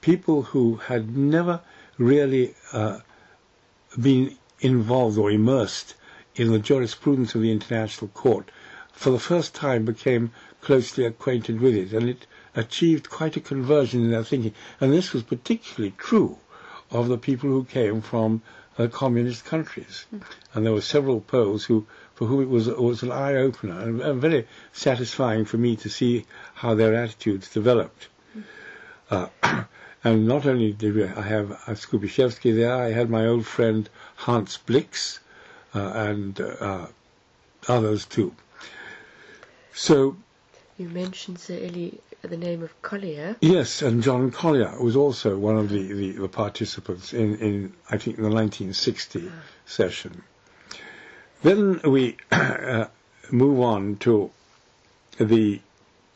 [0.00, 1.60] people who had never
[1.98, 3.00] really uh,
[4.00, 5.94] been involved or immersed
[6.36, 8.50] in the jurisprudence of the International Court
[8.92, 10.30] for the first time became
[10.60, 14.52] closely acquainted with it, and it achieved quite a conversion in their thinking.
[14.80, 16.36] And this was particularly true
[16.90, 18.42] of the people who came from
[18.78, 20.04] uh, communist countries.
[20.54, 24.00] And there were several Poles who, for whom it was, was an eye opener and,
[24.02, 28.08] and very satisfying for me to see how their attitudes developed.
[29.10, 29.28] Uh,
[30.02, 33.88] and not only did we, I have uh, Skubiszewski there, I had my old friend
[34.16, 35.20] Hans Blix
[35.74, 36.86] uh, and uh,
[37.68, 38.34] others too.
[39.72, 40.16] So
[40.80, 41.90] You mentioned, Sir Eli,
[42.22, 43.36] the name of Collier.
[43.42, 47.98] Yes, and John Collier was also one of the, the, the participants in, in, I
[47.98, 49.30] think, the 1960
[49.66, 50.22] session.
[51.42, 52.86] Then we uh,
[53.30, 54.30] move on to
[55.18, 55.60] the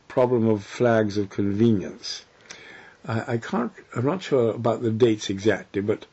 [0.08, 2.24] problem of flags of convenience.
[3.06, 6.06] I, I can't, I'm not sure about the dates exactly, but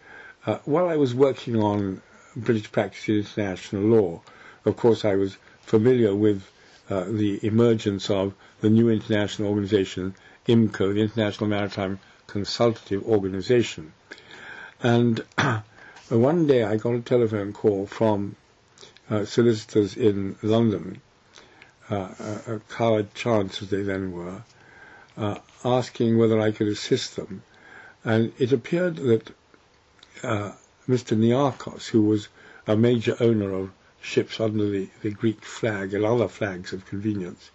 [0.46, 2.02] uh, while I was working on
[2.36, 4.22] British practice in international law,
[4.66, 6.44] of course I was familiar with
[6.90, 10.16] uh, the emergence of the new international organization,
[10.48, 13.94] IMCO, the International Maritime Consultative Organization.
[14.84, 15.24] And
[16.10, 18.36] one day I got a telephone call from
[19.10, 21.02] uh, solicitors in London,
[21.90, 24.42] uh, uh, Coward Chance as they then were,
[25.18, 27.44] uh, asking whether I could assist them.
[28.04, 29.30] And it appeared that
[30.24, 30.52] uh,
[30.88, 31.18] Mr.
[31.18, 32.28] Niarchos, who was
[32.68, 37.52] a major owner of ships under the, the Greek flag and other flags of convenience,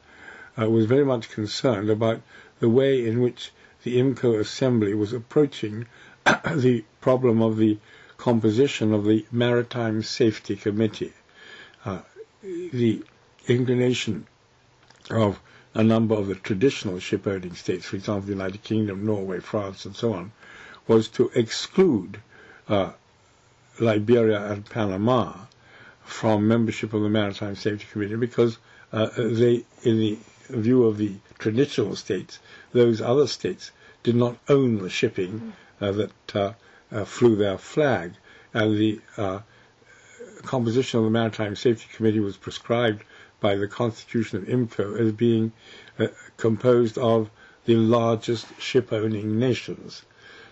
[0.61, 2.23] uh, was very much concerned about
[2.61, 3.51] the way in which
[3.83, 5.87] the IMCO Assembly was approaching
[6.25, 7.79] the problem of the
[8.17, 11.13] composition of the Maritime Safety Committee.
[11.85, 12.01] Uh,
[12.43, 13.03] the
[13.49, 14.27] inclination
[15.11, 15.39] of
[15.77, 19.95] a number of the traditional ship-owning states, for example, the United Kingdom, Norway, France, and
[19.95, 20.33] so on,
[20.89, 22.19] was to exclude
[22.67, 22.93] uh,
[23.79, 25.35] Liberia and Panama
[26.03, 28.57] from membership of the Maritime Safety Committee because
[28.91, 30.19] uh, they, in the
[30.49, 32.39] view of the traditional states,
[32.73, 33.71] those other states
[34.03, 35.53] did not own the shipping
[35.83, 36.53] uh, that uh,
[36.91, 38.13] uh, flew their flag,
[38.55, 39.41] and the uh,
[40.45, 43.03] composition of the Maritime Safety Committee was prescribed
[43.47, 45.53] by the Constitution of IMCO as being
[46.01, 47.31] uh, composed of
[47.65, 50.03] the largest ship-owning nations.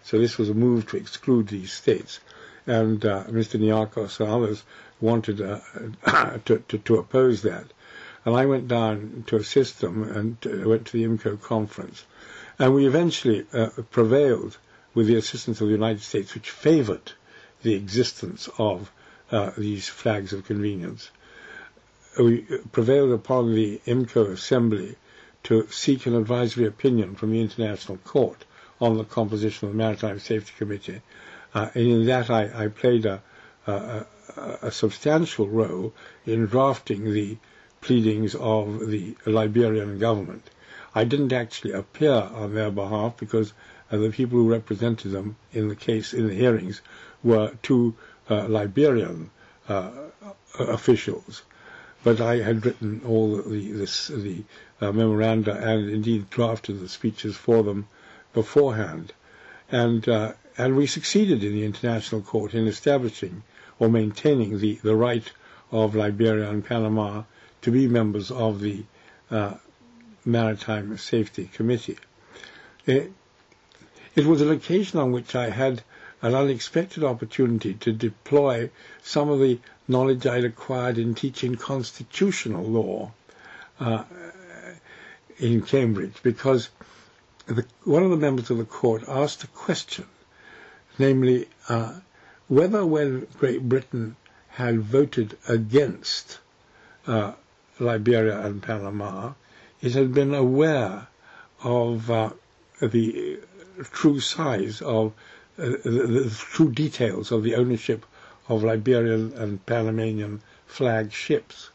[0.04, 2.20] So this was a move to exclude these states,
[2.68, 3.58] and uh, Mr.
[3.58, 4.62] Niarchos and others
[5.00, 5.58] wanted uh,
[6.44, 7.66] to, to, to oppose that.
[8.24, 12.04] And I went down to assist them and went to the IMCO conference.
[12.60, 14.56] And we eventually uh, prevailed
[14.94, 17.10] with the assistance of the United States, which favored
[17.62, 18.92] the existence of
[19.32, 21.10] uh, these flags of convenience.
[22.18, 24.96] We prevailed upon the IMCO Assembly
[25.44, 28.44] to seek an advisory opinion from the International Court
[28.80, 31.00] on the composition of the Maritime Safety Committee.
[31.54, 33.22] Uh, and in that I, I played a,
[33.66, 34.06] a,
[34.62, 35.92] a substantial role
[36.26, 37.36] in drafting the
[37.80, 40.50] pleadings of the Liberian government.
[40.94, 43.52] I didn't actually appear on their behalf because
[43.90, 46.80] uh, the people who represented them in the case, in the hearings,
[47.22, 47.94] were two
[48.30, 49.30] uh, Liberian
[49.68, 49.90] uh,
[50.58, 51.42] officials.
[52.04, 54.44] But I had written all the, this, the
[54.80, 57.88] uh, memoranda and indeed drafted the speeches for them
[58.34, 59.12] beforehand.
[59.72, 63.42] And, uh, and we succeeded in the International Court in establishing
[63.78, 65.28] or maintaining the, the right
[65.72, 67.22] of Liberia and Panama
[67.62, 68.84] to be members of the
[69.30, 69.54] uh,
[70.24, 71.96] Maritime Safety Committee.
[72.86, 73.12] It,
[74.14, 75.82] it was an occasion on which I had
[76.22, 78.70] an unexpected opportunity to deploy
[79.02, 83.12] some of the knowledge I'd acquired in teaching constitutional law
[83.80, 84.04] uh,
[85.38, 86.68] in Cambridge because
[87.46, 90.06] the, one of the members of the court asked a question,
[90.98, 91.94] namely, uh,
[92.48, 94.16] whether when Great Britain
[94.48, 96.38] had voted against
[97.06, 97.32] uh,
[97.78, 99.32] Liberia and Panama,
[99.82, 101.06] it had been aware
[101.62, 102.30] of uh,
[102.80, 103.38] the
[103.92, 105.12] true size of
[105.58, 108.06] uh, the, the, true details of the ownership
[108.48, 111.70] of Liberian and Panamanian flag ships.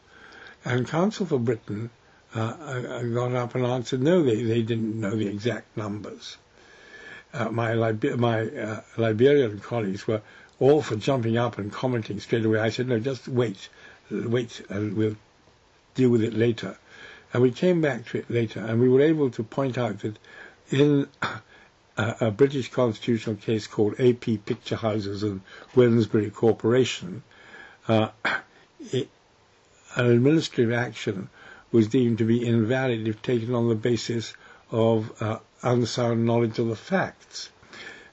[0.65, 1.89] And Counsel for Britain
[2.35, 6.37] uh, got up and answered, no, they, they didn't know the exact numbers.
[7.33, 10.21] Uh, my Liber- my uh, Liberian colleagues were
[10.59, 12.59] all for jumping up and commenting straight away.
[12.59, 13.69] I said, no, just wait,
[14.11, 15.15] wait, and we'll
[15.95, 16.77] deal with it later.
[17.31, 20.17] And we came back to it later, and we were able to point out that
[20.71, 21.07] in
[21.99, 25.41] a, British constitutional case called AP Picture Houses and
[25.75, 27.23] Wednesbury Corporation,
[27.89, 28.09] uh,
[28.91, 29.09] it,
[29.95, 31.29] an administrative action
[31.73, 34.33] was deemed to be invalid if taken on the basis
[34.71, 37.49] of uh, unsound knowledge of the facts.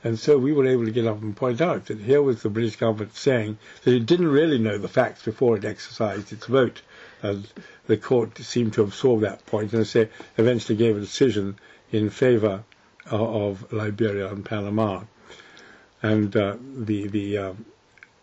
[0.02, 2.50] And so we were able to get up and point out that here was the
[2.50, 6.82] British government saying that it didn't really know the facts before it exercised its vote.
[7.22, 7.46] And
[7.86, 10.08] the court seemed to absorb that point and say,
[10.38, 11.56] eventually gave a decision
[11.92, 12.64] in favor
[13.10, 15.02] of, Liberia and Panama.
[16.02, 17.52] And uh, the, the uh,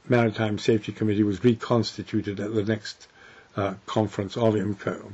[0.07, 3.07] Maritime Safety Committee was reconstituted at the next
[3.55, 5.13] uh, conference of IMCO.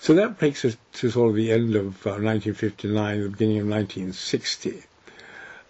[0.00, 4.84] So that takes us to sort of the end of 1959, the beginning of 1960.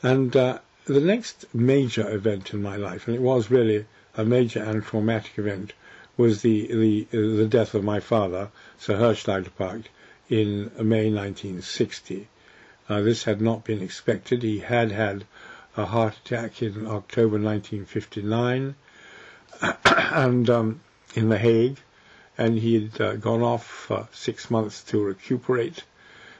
[0.03, 3.87] And uh, the next major event in my life, and it was really
[4.17, 5.73] a major and traumatic event,
[6.17, 9.85] was the the the death of my father, Sir Hersch Lauterpacht,
[10.29, 12.29] in May 1960.
[12.89, 14.43] Uh, this had not been expected.
[14.43, 15.27] He had had
[15.77, 18.75] a heart attack in October 1959,
[19.85, 20.81] and um,
[21.15, 21.79] in The Hague,
[22.39, 25.85] and he had uh, gone off for six months to recuperate.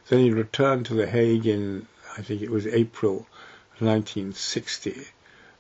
[0.09, 1.87] Then he returned to The Hague in,
[2.17, 3.27] I think it was April
[3.79, 5.07] 1960,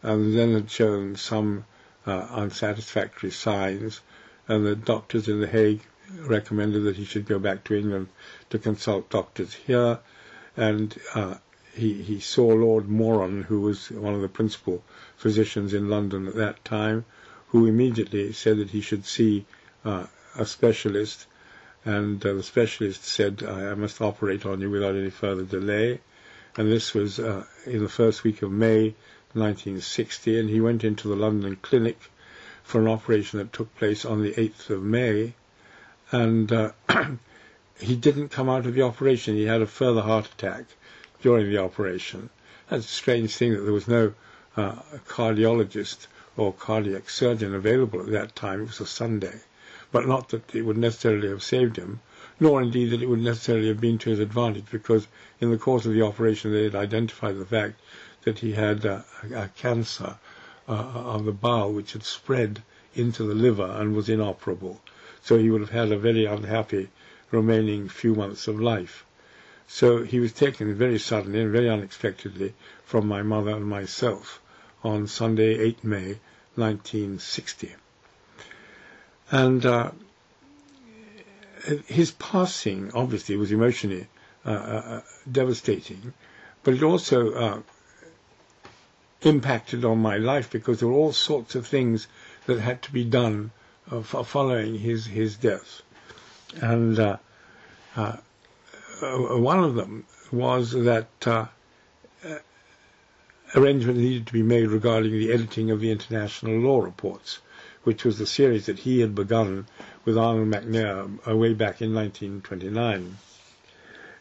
[0.03, 1.67] and then had shown some
[2.07, 4.01] uh, unsatisfactory signs,
[4.49, 5.83] and the doctors in The Hague
[6.21, 8.09] recommended that he should go back to England
[8.49, 9.99] to consult doctors here,
[10.59, 11.37] and uh,
[11.73, 14.83] he, he saw Lord Moran, who was one of the principal
[15.17, 17.05] physicians in London at that time,
[17.49, 19.47] who immediately said that he should see
[19.85, 20.07] uh,
[20.37, 21.27] a specialist,
[21.85, 26.01] and uh, the specialist said, I must operate on you without any further delay.
[26.57, 28.95] And this was uh, in the first week of May
[29.35, 32.11] 1960, and he went into the London clinic
[32.65, 35.35] for an operation that took place on the 8th of May,
[36.11, 36.73] and uh,
[37.81, 39.37] he didn't come out of the operation.
[39.37, 40.65] He had a further heart attack
[41.23, 42.31] during the operation.
[42.69, 44.15] That's a strange thing that there was no
[44.57, 44.77] uh,
[45.07, 48.63] cardiologist or cardiac surgeon available at that time.
[48.63, 49.41] It was a Sunday.
[49.93, 52.01] But not that it would necessarily have saved him,
[52.41, 55.07] nor indeed that it would necessarily have been to his advantage, because
[55.41, 57.81] in the course of the operation they had identified the fact
[58.23, 59.03] that he had uh,
[59.35, 60.17] a, cancer
[60.69, 62.63] uh, of the bowel which had spread
[62.95, 64.81] into the liver and was inoperable.
[65.23, 66.89] So he would have had a very unhappy
[67.31, 69.05] remaining few months of life.
[69.67, 72.55] So he was taken very suddenly and very unexpectedly
[72.85, 74.41] from my mother and myself
[74.83, 76.19] on Sunday, 8 May
[76.55, 77.75] 1960.
[79.31, 79.91] And uh,
[81.87, 84.07] his passing obviously was emotionally
[84.47, 85.01] uh, uh,
[85.31, 86.15] devastating,
[86.63, 87.61] but it also uh,
[89.23, 92.07] impacted on my life because there were all sorts of things
[92.47, 93.51] that had to be done
[93.91, 95.83] uh, following his his death,
[96.61, 97.17] and uh,
[97.97, 98.17] uh,
[99.01, 101.47] one of them was that uh,
[103.55, 107.39] arrangement needed to be made regarding the editing of the international law reports,
[107.85, 109.67] which was the series that he had begun
[110.05, 113.17] with Arnold McNair uh, way back in 1929.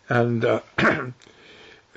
[0.09, 0.61] And uh,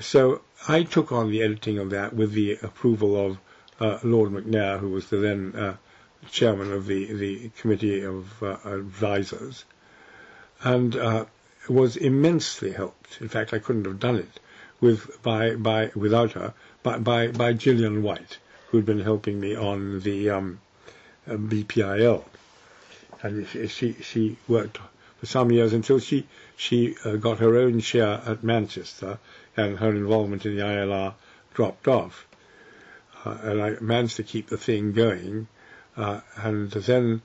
[0.01, 3.39] so I took on the editing of that with the approval of
[3.81, 5.76] uh, Lord McNair, who was the then uh,
[6.31, 9.64] chairman of the, the Committee of uh, Advisors,
[10.62, 11.24] and uh,
[11.68, 13.20] was immensely helped.
[13.20, 14.40] In fact, I couldn't have done it
[14.80, 18.38] with by by without her by by, by Gillian White,
[18.68, 20.61] who'd been helping me on the um,
[21.28, 22.24] uh, BYIL,
[23.22, 24.78] and she she worked
[25.18, 29.18] for some years until she she uh, got her own share at Manchester
[29.56, 31.14] and her involvement in the ILR
[31.54, 32.26] dropped off.
[33.24, 35.46] Uh, and I managed to keep the thing going.
[35.96, 37.20] Uh, and then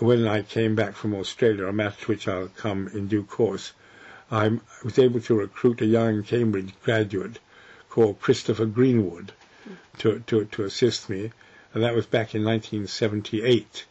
[0.00, 3.72] when I came back from Australia, a to which I'll come in due course,
[4.30, 7.38] I was able to recruit a young Cambridge graduate
[7.88, 9.32] called Christopher Greenwood
[9.98, 11.30] to, to, to assist me.
[11.72, 13.84] And that was back in 1978.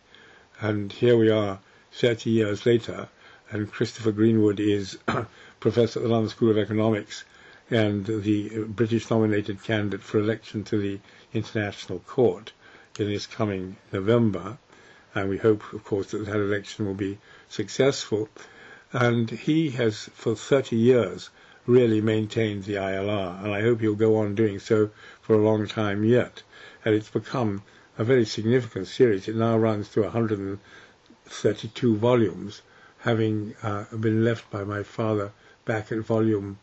[0.59, 1.59] And here we are
[1.93, 3.07] 30 years later,
[3.51, 4.97] and Christopher Greenwood is
[5.59, 7.23] professor at the London School of Economics
[7.69, 10.99] and the British nominated candidate for election to the
[11.33, 12.51] International Court
[12.99, 14.57] in this coming November.
[15.15, 18.29] And we hope, of course, that that election will be successful.
[18.91, 21.29] And he has, for 30 years,
[21.65, 24.89] really maintained the ILR, and I hope he'll go on doing so
[25.21, 26.43] for a long time yet.
[26.83, 27.63] And it's become
[27.97, 29.27] a very significant series.
[29.27, 32.61] It now runs to 132 volumes,
[32.99, 35.31] having uh, been left by my father
[35.65, 36.57] back at volume,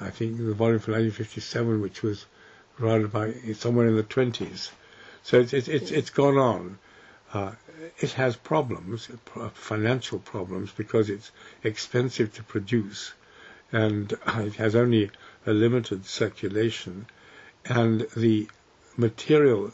[0.00, 2.26] I think the volume from 1957, which was
[2.78, 4.70] rather by somewhere in the 20s.
[5.22, 6.78] So it's it's it's, it's gone on.
[7.32, 7.52] Uh,
[7.98, 9.08] it has problems,
[9.54, 11.32] financial problems, because it's
[11.64, 13.12] expensive to produce,
[13.72, 15.10] and it has only
[15.44, 17.06] a limited circulation,
[17.64, 18.48] and the
[18.96, 19.72] material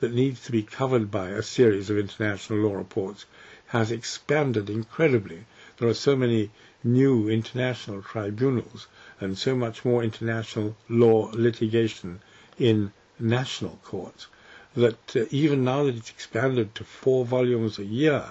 [0.00, 3.26] that needs to be covered by a series of international law reports
[3.66, 5.44] has expanded incredibly.
[5.76, 6.50] There are so many
[6.82, 8.86] new international tribunals
[9.20, 12.20] and so much more international law litigation
[12.58, 14.26] in national courts
[14.74, 18.24] that uh, even now that it's expanded to four volumes a year,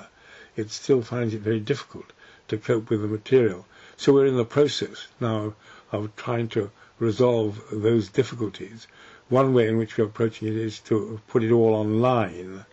[0.55, 2.11] it still finds it very difficult
[2.47, 3.65] to cope with the material.
[3.97, 5.53] So we're in the process now
[5.91, 8.87] of trying to resolve those difficulties.
[9.29, 12.65] One way in which we're approaching it is to put it all online,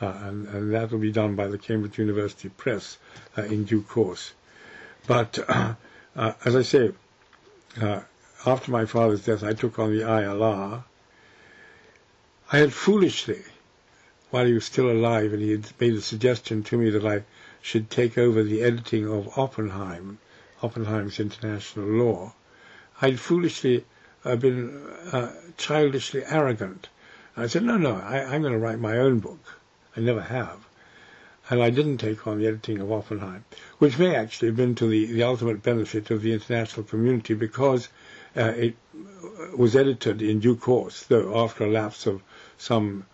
[0.00, 2.98] uh, and, and, that will be done by the Cambridge University Press
[3.36, 4.32] uh, in due course.
[5.06, 5.74] But uh,
[6.44, 6.92] as I say,
[7.80, 8.00] uh,
[8.46, 10.84] after my father's death, I took on the ILR.
[12.50, 13.42] I had foolishly,
[14.30, 17.24] while he was still alive, and he had made a suggestion to me that I
[17.60, 20.18] should take over the editing of Oppenheim,
[20.62, 22.32] Oppenheim's International Law.
[23.02, 23.84] I'd foolishly
[24.24, 24.82] uh, been
[25.12, 26.88] uh, childishly arrogant.
[27.36, 29.60] I said, no, no, I, I'm going to write my own book.
[29.94, 30.66] I never have.
[31.50, 33.44] And I didn't take on the editing of Oppenheim,
[33.76, 37.90] which may actually have been to the, the ultimate benefit of the international community because
[38.34, 38.76] uh, it
[39.56, 42.22] was edited in due course, though after a lapse of
[42.58, 43.06] some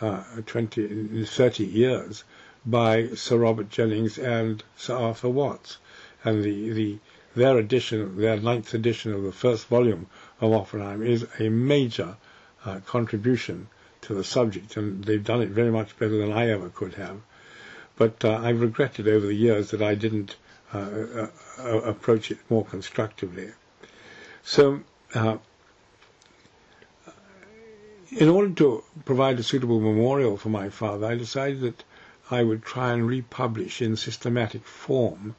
[0.00, 2.24] uh, 20, 30 years,
[2.66, 5.78] by Sir Robert Jennings and Sir Arthur Watts.
[6.24, 6.98] And the, the
[7.34, 10.06] their edition, their ninth edition of the first volume
[10.40, 12.16] of Oppenheim is a major
[12.64, 13.68] uh, contribution
[14.02, 17.20] to the subject, and they've done it very much better than I ever could have.
[17.96, 20.36] But uh, I've regretted over the years that I didn't
[20.72, 21.26] uh, uh,
[21.58, 23.50] uh approach it more constructively.
[24.42, 24.80] So,
[25.14, 25.38] uh,
[28.12, 31.84] in order to provide a suitable memorial for my father, I decided that
[32.30, 35.36] I would try and republish in systematic form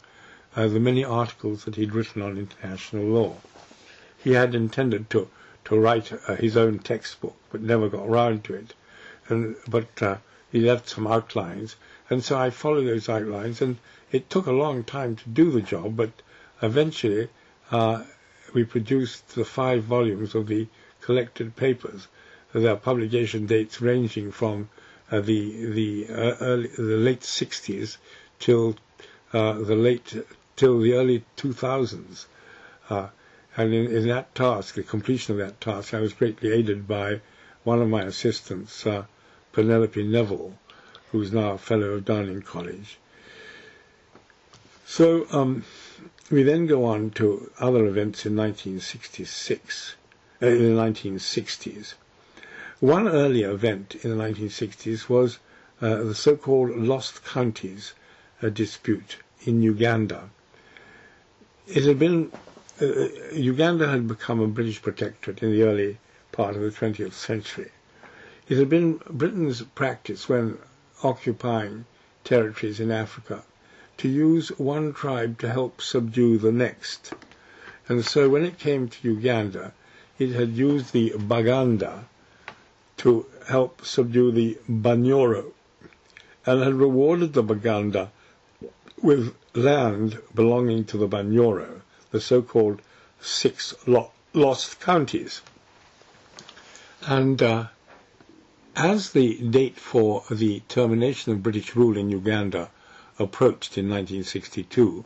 [0.56, 3.36] uh, the many articles that he'd written on international law.
[4.24, 5.28] He had intended to
[5.66, 8.74] to write uh, his own textbook, but never got round to it.
[9.28, 10.18] And but uh,
[10.52, 11.76] he left some outlines,
[12.10, 13.78] and so I followed those outlines, and
[14.12, 16.12] it took a long time to do the job, but
[16.62, 17.28] eventually
[17.72, 18.04] uh,
[18.54, 20.68] we produced the five volumes of the
[21.02, 22.08] collected papers.
[22.54, 24.70] Their publication dates ranging from
[25.12, 27.98] uh, the the uh, early, the late 60s
[28.40, 28.76] till
[29.34, 30.14] uh, the late
[30.56, 32.26] till the early 2000s.
[32.90, 37.22] and in, in, that task, the completion of that task, I was greatly aided by
[37.64, 38.86] one of my assistants,
[39.54, 40.58] Penelope Neville,
[41.12, 42.98] who is now a fellow of Downing College.
[44.86, 45.64] So um,
[46.30, 49.96] we then go on to other events in 1966,
[50.42, 51.94] uh, in the 1960s.
[52.82, 55.38] One early event in the 1960s was
[55.84, 57.94] uh, the so-called Lost Counties
[58.42, 60.32] uh, dispute in Uganda.
[61.68, 62.32] It had been
[62.82, 66.00] uh, uh, Uganda had become a British protectorate in the early
[66.32, 67.70] part of the 20th century.
[68.50, 70.58] It had been Britain's practice when
[71.04, 71.86] occupying
[72.24, 73.44] territories in Africa
[73.98, 77.14] to use one tribe to help subdue the next.
[77.88, 79.74] And so when it came to Uganda,
[80.18, 82.06] it had used the Baganda,
[83.02, 85.52] to help subdue the Banyoro
[86.46, 88.12] and had rewarded the Baganda
[89.02, 91.82] with land belonging to the Banyoro,
[92.12, 92.80] the so-called
[93.20, 95.42] six lo- lost counties.
[97.08, 97.66] And uh,
[98.76, 102.70] as the date for the termination of British rule in Uganda
[103.18, 105.06] approached in 1962,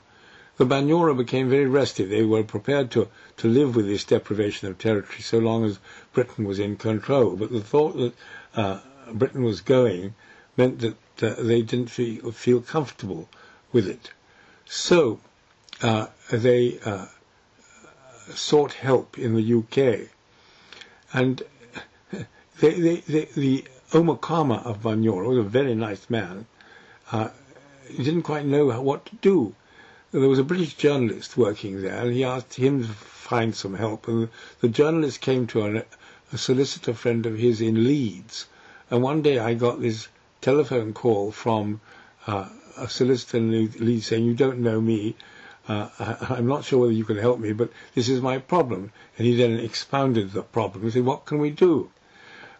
[0.57, 2.09] the Banyoro became very restive.
[2.09, 5.79] They were prepared to, to live with this deprivation of territory so long as
[6.13, 7.35] Britain was in control.
[7.35, 8.13] But the thought that
[8.55, 8.79] uh,
[9.11, 10.15] Britain was going
[10.55, 13.27] meant that uh, they didn't feel, feel comfortable
[13.73, 14.11] with it.
[14.65, 15.19] So
[15.81, 17.07] uh, they uh,
[18.33, 20.09] sought help in the UK.
[21.13, 21.43] And
[22.59, 26.45] they, they, they, the Omukama of Banyoro was a very nice man.
[27.11, 27.29] Uh,
[27.89, 29.53] he didn't quite know what to do
[30.11, 34.07] there was a British journalist working there, and he asked him to find some help.
[34.07, 34.29] And
[34.61, 35.83] the journalist came to
[36.31, 38.45] a, solicitor friend of his in Leeds,
[38.91, 40.07] and one day I got this
[40.41, 41.81] telephone call from
[42.27, 45.15] uh, a solicitor in Leeds saying, "You don't know me."
[45.67, 48.91] Uh, I, am not sure whether you can help me, but this is my problem.
[49.17, 50.83] And he then expounded the problem.
[50.83, 51.89] He said, what can we do?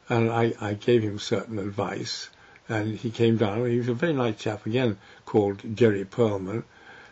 [0.10, 2.30] And I, I gave him certain advice.
[2.68, 3.70] And he came down.
[3.70, 6.64] He was a very nice chap again called Jerry Pearlman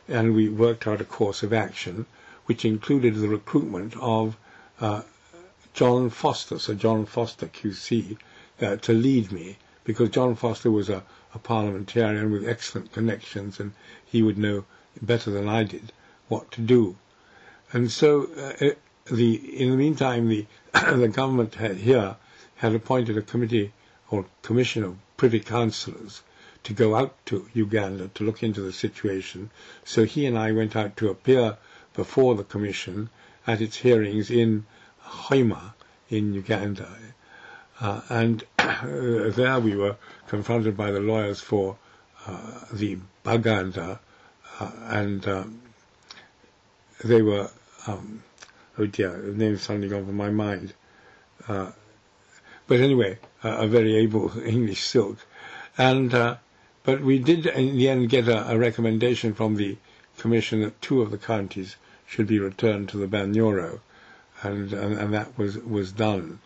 [0.08, 2.06] and we worked out a course of action
[2.46, 4.36] which included the recruitment of
[4.82, 5.02] uh,
[5.74, 8.18] John Foster, Sir John Foster QC,
[8.62, 11.04] uh, to lead me because John Foster was a,
[11.34, 13.74] a, parliamentarian with excellent connections and
[14.06, 14.66] he would know
[15.02, 15.92] better than I did
[16.28, 16.96] what to do.
[17.72, 18.72] And so, uh,
[19.12, 22.16] the in the meantime, the the government had here
[22.58, 23.72] had appointed a committee
[24.12, 26.22] or commission of privy councillors
[26.64, 29.50] to go out to Uganda to look into the situation.
[29.84, 31.58] So he and I went out to appear
[31.94, 33.10] before the commission
[33.46, 34.66] at its hearings in
[35.06, 35.74] Hoima
[36.10, 36.90] in Uganda.
[37.80, 41.78] Uh, and there we were confronted by the lawyers for
[42.26, 44.00] uh, the Baganda,
[44.60, 45.62] uh, and um,
[47.04, 47.50] they were
[47.88, 48.24] um,
[48.78, 50.74] oh dear, the name's suddenly gone from my mind.
[51.48, 51.72] Uh,
[52.68, 55.18] but anyway, a very able English silk,
[55.78, 56.38] and uh,
[56.84, 59.78] but we did in the end get a, a, recommendation from the
[60.18, 63.80] commission that two of the counties should be returned to the Banyoro,
[64.42, 66.40] and, and, and that was was done.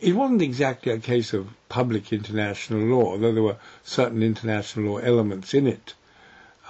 [0.00, 4.98] It wasn't exactly a case of public international law, though there were certain international law
[4.98, 5.94] elements in it.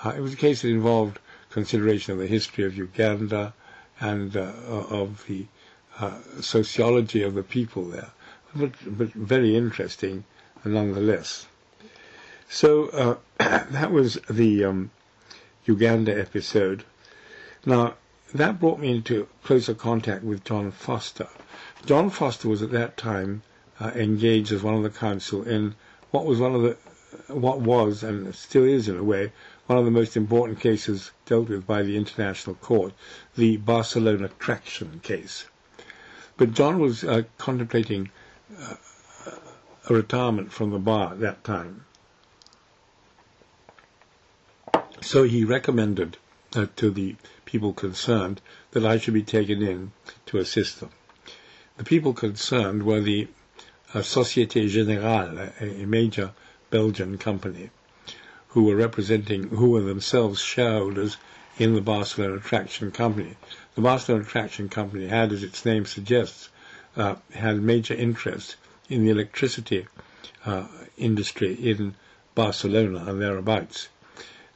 [0.05, 1.19] Uh, it was a case that involved
[1.51, 3.53] consideration of the history of Uganda
[4.01, 5.47] and uh, of the
[6.01, 8.11] uh, sociology of the people there,
[8.55, 10.25] but, but very interesting
[10.65, 11.47] nonetheless.
[12.55, 13.17] So uh,
[13.71, 14.91] that was the um,
[15.65, 16.85] Uganda episode.
[17.65, 17.95] Now,
[18.35, 21.29] that brought me into closer contact with John Foster.
[21.87, 23.41] John Foster was at that time
[23.81, 25.77] uh, engaged as one of the counsel in
[26.11, 26.77] what was one of the
[27.33, 29.33] what was and still is in a way
[29.65, 32.93] one of the most important cases dealt with by the International Court,
[33.35, 35.47] the Barcelona traction case.
[36.37, 38.11] But John was uh, contemplating
[38.61, 38.75] uh,
[39.89, 41.87] a retirement from the bar at that time.
[45.05, 46.17] So he recommended
[46.55, 49.91] uh, to the people concerned that I should be taken in
[50.27, 50.91] to assist them.
[51.77, 53.27] The people concerned were the
[53.93, 56.31] uh, Société Générale, a, a major
[56.71, 57.71] Belgian company,
[58.51, 61.17] who were representing, who were themselves shareholders
[61.59, 63.37] in the Barcelona Traction Company.
[63.75, 66.49] The Barcelona Traction Company had, as its name suggests,
[66.97, 68.55] uh, had major interest
[68.89, 69.89] in the electricity
[70.47, 71.97] uh, industry in
[72.37, 73.89] Barcelona and thereabouts.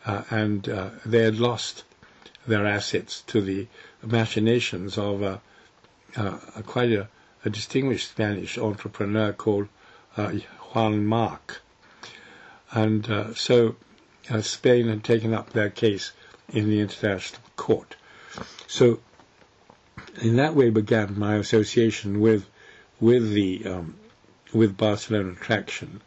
[0.07, 1.83] Uh, and uh, they had lost
[2.47, 3.67] their assets to the
[4.03, 5.39] machinations of uh,
[6.17, 7.09] uh, quite a,
[7.45, 9.67] a, distinguished Spanish entrepreneur called
[10.17, 11.59] Juan March.
[12.71, 13.75] And so
[14.43, 16.13] Spain had taken up their case
[16.51, 17.97] in the International Court.
[18.69, 19.01] So
[20.23, 22.47] in that way began my association with
[23.01, 23.95] with the um,
[24.53, 26.01] with Barcelona Traction,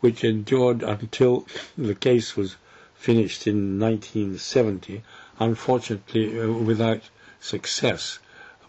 [0.00, 1.46] which endured until
[1.76, 2.56] the case was
[3.02, 5.02] finished in 1970.
[5.40, 7.00] Unfortunately, uh, without
[7.40, 8.20] success,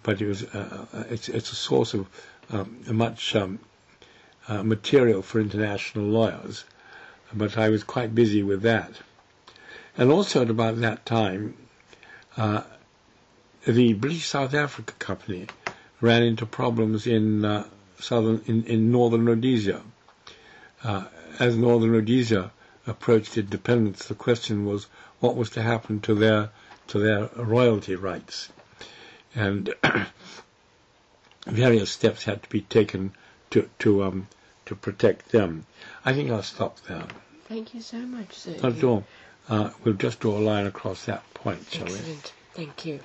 [0.02, 2.08] but it was uh, uh, it's it's a source of
[2.50, 3.60] um, much um,
[4.48, 6.66] uh, material for international lawyers.
[7.32, 8.92] But I was quite busy with that,
[9.98, 11.54] and also at about that time,
[12.36, 12.64] uh,
[13.68, 15.46] the British South Africa Company
[16.02, 17.68] ran into problems in uh,
[18.00, 19.82] southern in, in northern Rhodesia.
[21.40, 22.52] As northern Rhodesia
[22.88, 24.88] approached independence, the question was
[25.20, 26.50] what was to happen to their
[26.88, 28.50] to their royalty rights,
[29.36, 29.74] and
[31.46, 33.14] various steps had to be taken
[33.52, 34.28] to to um,
[34.66, 35.66] to protect them.
[36.06, 37.06] I think I'll stop there.
[37.48, 38.56] Thank you so much, sir.
[38.62, 39.06] Not at all.
[39.50, 42.34] Uh, we'll just draw a line across that point, shall Excellent.
[42.58, 42.66] we?
[42.66, 43.00] Thank you.